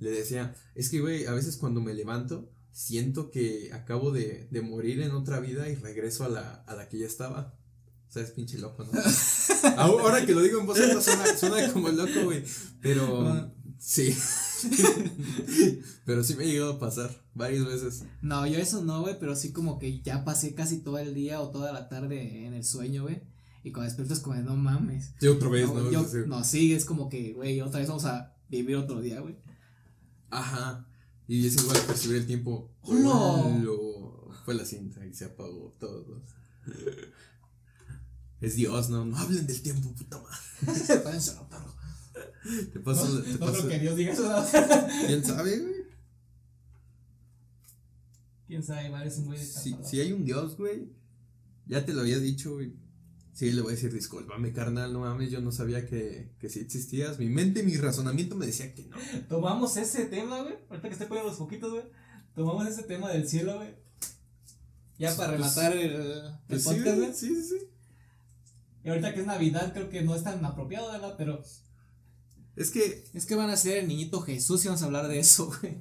le 0.00 0.10
decía, 0.10 0.54
es 0.74 0.88
que, 0.88 1.00
güey, 1.00 1.26
a 1.26 1.32
veces 1.32 1.56
cuando 1.56 1.80
me 1.80 1.92
levanto, 1.94 2.50
siento 2.72 3.30
que 3.30 3.70
acabo 3.72 4.10
de, 4.12 4.48
de 4.50 4.60
morir 4.62 5.00
en 5.02 5.12
otra 5.12 5.40
vida 5.40 5.68
y 5.68 5.74
regreso 5.74 6.24
a 6.24 6.28
la, 6.28 6.54
a 6.66 6.74
la 6.74 6.88
que 6.88 6.98
ya 6.98 7.06
estaba. 7.06 7.54
O 8.08 8.12
sea, 8.14 8.22
es 8.22 8.30
pinche 8.30 8.58
loco, 8.58 8.84
¿no? 8.84 8.92
Ahora 9.76 10.24
que 10.24 10.34
lo 10.34 10.42
digo 10.42 10.60
en 10.60 10.66
voz 10.66 10.78
alta 10.80 11.00
suena, 11.00 11.36
suena 11.36 11.72
como 11.72 11.88
loco, 11.88 12.24
güey. 12.24 12.44
Pero 12.80 13.26
Ah. 13.28 13.52
sí. 13.78 14.14
Pero 16.04 16.22
sí 16.24 16.34
me 16.36 16.44
ha 16.44 16.46
llegado 16.46 16.74
a 16.74 16.78
pasar 16.78 17.23
varias 17.34 17.66
veces. 17.66 18.04
No, 18.22 18.46
yo 18.46 18.58
eso 18.58 18.82
no, 18.84 19.00
güey, 19.02 19.18
pero 19.18 19.34
sí 19.36 19.52
como 19.52 19.78
que 19.78 20.00
ya 20.02 20.24
pasé 20.24 20.54
casi 20.54 20.78
todo 20.78 20.98
el 20.98 21.14
día 21.14 21.40
o 21.40 21.50
toda 21.50 21.72
la 21.72 21.88
tarde 21.88 22.46
en 22.46 22.54
el 22.54 22.64
sueño, 22.64 23.02
güey. 23.02 23.22
Y 23.62 23.72
cuando 23.72 23.86
despierto 23.88 24.14
es 24.14 24.20
como 24.20 24.36
de 24.36 24.42
no 24.42 24.56
mames. 24.56 25.14
Sí, 25.20 25.26
otra 25.26 25.48
vez, 25.48 25.66
No, 25.68 25.74
¿no? 25.80 25.90
yo- 25.90 26.04
Sí. 26.04 26.18
no, 26.26 26.44
sí, 26.44 26.74
es 26.74 26.84
como 26.84 27.08
que, 27.08 27.32
güey, 27.32 27.60
otra 27.60 27.80
vez 27.80 27.88
vamos 27.88 28.04
a 28.04 28.34
vivir 28.48 28.76
otro 28.76 29.00
día, 29.00 29.20
güey. 29.20 29.36
Ajá. 30.30 30.86
Y 31.26 31.46
es 31.46 31.56
igual 31.56 31.78
percibir 31.86 32.18
el 32.18 32.26
tiempo. 32.26 32.70
¡Hola! 32.82 33.58
Lo- 33.62 34.30
Fue 34.44 34.54
la 34.54 34.64
cinta 34.66 35.04
y 35.06 35.14
se 35.14 35.24
apagó 35.24 35.74
todo. 35.80 36.22
Es 38.40 38.56
Dios, 38.56 38.90
no, 38.90 39.06
no 39.06 39.16
hablen 39.16 39.46
del 39.46 39.62
tiempo, 39.62 39.90
puta 39.94 40.18
madre. 40.20 40.36
Te 42.72 42.80
paso, 42.80 43.22
te 43.22 43.38
paso. 43.38 43.66
Dios 43.68 43.96
diga 43.96 44.12
eso. 44.12 44.44
¿Quién 45.06 45.24
sabe, 45.24 45.58
güey? 45.60 45.74
Quién 48.46 48.62
sabe, 48.62 48.90
vale, 48.90 49.08
es 49.08 49.16
un 49.18 49.26
güey 49.26 49.38
de 49.38 49.44
Si, 49.44 49.74
si 49.84 50.00
hay 50.00 50.12
un 50.12 50.24
Dios, 50.24 50.56
güey, 50.56 50.88
ya 51.66 51.84
te 51.86 51.92
lo 51.94 52.00
había 52.02 52.18
dicho, 52.18 52.54
güey. 52.54 52.72
Sí, 53.32 53.50
le 53.50 53.62
voy 53.62 53.72
a 53.72 53.74
decir, 53.74 53.92
discúlpame, 53.92 54.52
carnal, 54.52 54.92
no 54.92 55.00
mames, 55.00 55.30
yo 55.30 55.40
no 55.40 55.50
sabía 55.50 55.86
que, 55.86 56.30
que 56.38 56.48
sí 56.48 56.60
existías. 56.60 57.18
Mi 57.18 57.28
mente, 57.28 57.62
mi 57.64 57.76
razonamiento 57.76 58.36
me 58.36 58.46
decía 58.46 58.72
que 58.74 58.84
no. 58.86 58.96
Tomamos 59.28 59.76
ese 59.76 60.04
tema, 60.06 60.42
güey. 60.42 60.54
Ahorita 60.70 60.88
que 60.88 60.92
estoy 60.92 61.08
poniendo 61.08 61.30
los 61.30 61.38
poquitos, 61.38 61.72
güey. 61.72 61.84
Tomamos 62.36 62.68
ese 62.68 62.84
tema 62.84 63.10
del 63.10 63.28
cielo, 63.28 63.56
güey. 63.56 63.74
Ya 64.98 65.16
para 65.16 65.36
Pues- 65.36 65.40
rematar 65.56 65.76
el, 65.76 65.92
el 65.92 66.22
Pues 66.46 66.62
sí, 66.62 66.68
podcast, 66.68 66.84
güey, 66.86 66.98
güey. 66.98 67.14
sí, 67.14 67.34
sí, 67.34 67.42
sí. 67.42 67.56
Y 68.84 68.88
ahorita 68.90 69.14
que 69.14 69.20
es 69.20 69.26
Navidad, 69.26 69.72
creo 69.72 69.88
que 69.88 70.02
no 70.02 70.14
es 70.14 70.22
tan 70.22 70.44
apropiado, 70.44 70.92
¿verdad? 70.92 71.14
Pero 71.18 71.42
Es 72.54 72.70
que, 72.70 73.04
es 73.14 73.26
que 73.26 73.34
van 73.34 73.50
a 73.50 73.56
ser 73.56 73.78
el 73.78 73.88
niñito 73.88 74.20
Jesús 74.20 74.62
y 74.64 74.68
vamos 74.68 74.82
a 74.82 74.86
hablar 74.86 75.08
de 75.08 75.18
eso, 75.18 75.46
güey. 75.60 75.78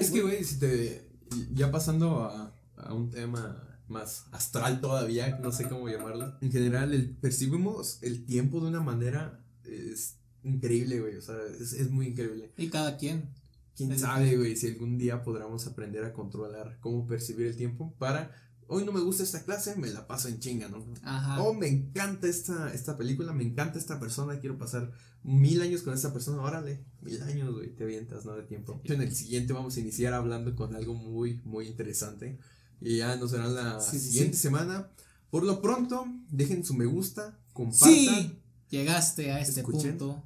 es 0.00 0.10
que, 0.10 0.22
güey, 0.22 0.42
si 0.44 0.58
te. 0.58 1.03
Ya 1.52 1.70
pasando 1.70 2.24
a, 2.24 2.52
a 2.76 2.94
un 2.94 3.10
tema 3.10 3.74
más 3.88 4.26
astral 4.32 4.80
todavía, 4.80 5.38
no 5.42 5.52
sé 5.52 5.68
cómo 5.68 5.88
llamarlo. 5.88 6.36
En 6.40 6.50
general, 6.50 6.92
el, 6.94 7.10
percibimos 7.10 8.02
el 8.02 8.24
tiempo 8.24 8.60
de 8.60 8.68
una 8.68 8.80
manera. 8.80 9.40
Es 9.64 10.16
increíble, 10.42 11.00
güey. 11.00 11.16
O 11.16 11.22
sea, 11.22 11.36
es, 11.60 11.72
es 11.72 11.90
muy 11.90 12.08
increíble. 12.08 12.52
Y 12.56 12.68
cada 12.68 12.96
quien. 12.96 13.30
Quién 13.76 13.98
sabe, 13.98 14.36
güey, 14.36 14.54
si 14.54 14.68
algún 14.68 14.98
día 14.98 15.24
podremos 15.24 15.66
aprender 15.66 16.04
a 16.04 16.12
controlar 16.12 16.78
cómo 16.80 17.08
percibir 17.08 17.48
el 17.48 17.56
tiempo 17.56 17.92
para 17.98 18.30
hoy 18.68 18.84
no 18.84 18.92
me 18.92 19.00
gusta 19.00 19.22
esta 19.22 19.44
clase, 19.44 19.76
me 19.76 19.88
la 19.90 20.06
paso 20.06 20.28
en 20.28 20.38
chinga, 20.40 20.68
¿no? 20.68 20.84
Ajá. 21.02 21.42
Oh, 21.42 21.54
me 21.54 21.68
encanta 21.68 22.26
esta, 22.28 22.72
esta 22.72 22.96
película, 22.96 23.32
me 23.32 23.44
encanta 23.44 23.78
esta 23.78 23.98
persona, 24.00 24.38
quiero 24.40 24.58
pasar 24.58 24.92
mil 25.22 25.60
años 25.62 25.82
con 25.82 25.94
esta 25.94 26.12
persona, 26.12 26.42
órale, 26.42 26.84
mil 27.00 27.22
años, 27.22 27.54
güey, 27.54 27.74
te 27.74 27.84
avientas, 27.84 28.24
¿no? 28.24 28.34
De 28.36 28.42
tiempo. 28.42 28.80
En 28.84 29.00
el 29.02 29.14
siguiente 29.14 29.52
vamos 29.52 29.76
a 29.76 29.80
iniciar 29.80 30.12
hablando 30.14 30.54
con 30.54 30.74
algo 30.74 30.94
muy, 30.94 31.40
muy 31.44 31.66
interesante. 31.66 32.38
Y 32.80 32.98
ya 32.98 33.16
nos 33.16 33.32
verán 33.32 33.54
la 33.54 33.80
Sí, 33.80 33.98
siguiente 33.98 34.36
sí. 34.36 34.42
semana. 34.42 34.90
Por 35.30 35.44
lo 35.44 35.62
pronto, 35.62 36.04
dejen 36.30 36.64
su 36.64 36.74
me 36.74 36.84
gusta, 36.86 37.38
compartan. 37.52 37.88
Sí, 37.94 38.38
llegaste 38.68 39.32
a 39.32 39.40
este 39.40 39.60
Escuchen. 39.60 39.96
punto. 39.98 40.22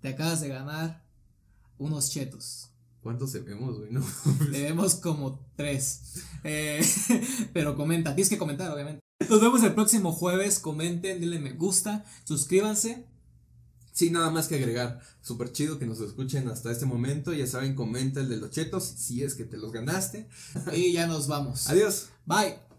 Te 0.00 0.08
acabas 0.08 0.40
de 0.40 0.48
ganar 0.48 1.02
unos 1.78 2.10
chetos. 2.10 2.71
¿Cuántos 3.02 3.32
vemos, 3.44 3.78
güey? 3.78 3.90
No. 3.92 4.04
Debemos 4.50 4.94
como 4.96 5.44
tres. 5.56 6.22
Eh, 6.44 6.80
pero 7.52 7.76
comenta, 7.76 8.14
tienes 8.14 8.30
que 8.30 8.38
comentar, 8.38 8.70
obviamente. 8.70 9.00
Nos 9.28 9.40
vemos 9.40 9.62
el 9.62 9.74
próximo 9.74 10.12
jueves. 10.12 10.58
Comenten, 10.58 11.20
denle 11.20 11.38
me 11.38 11.52
gusta, 11.52 12.04
suscríbanse. 12.24 13.06
Sí, 13.92 14.10
nada 14.10 14.30
más 14.30 14.48
que 14.48 14.54
agregar. 14.54 15.00
Súper 15.20 15.52
chido 15.52 15.78
que 15.78 15.86
nos 15.86 16.00
escuchen 16.00 16.48
hasta 16.48 16.70
este 16.70 16.86
momento. 16.86 17.32
Ya 17.32 17.46
saben, 17.46 17.74
comenta 17.74 18.20
el 18.20 18.28
de 18.28 18.38
los 18.38 18.50
chetos 18.50 18.84
si 18.84 19.22
es 19.22 19.34
que 19.34 19.44
te 19.44 19.58
los 19.58 19.72
ganaste. 19.72 20.28
Y 20.72 20.92
ya 20.92 21.06
nos 21.06 21.28
vamos. 21.28 21.68
Adiós. 21.68 22.08
Bye. 22.24 22.71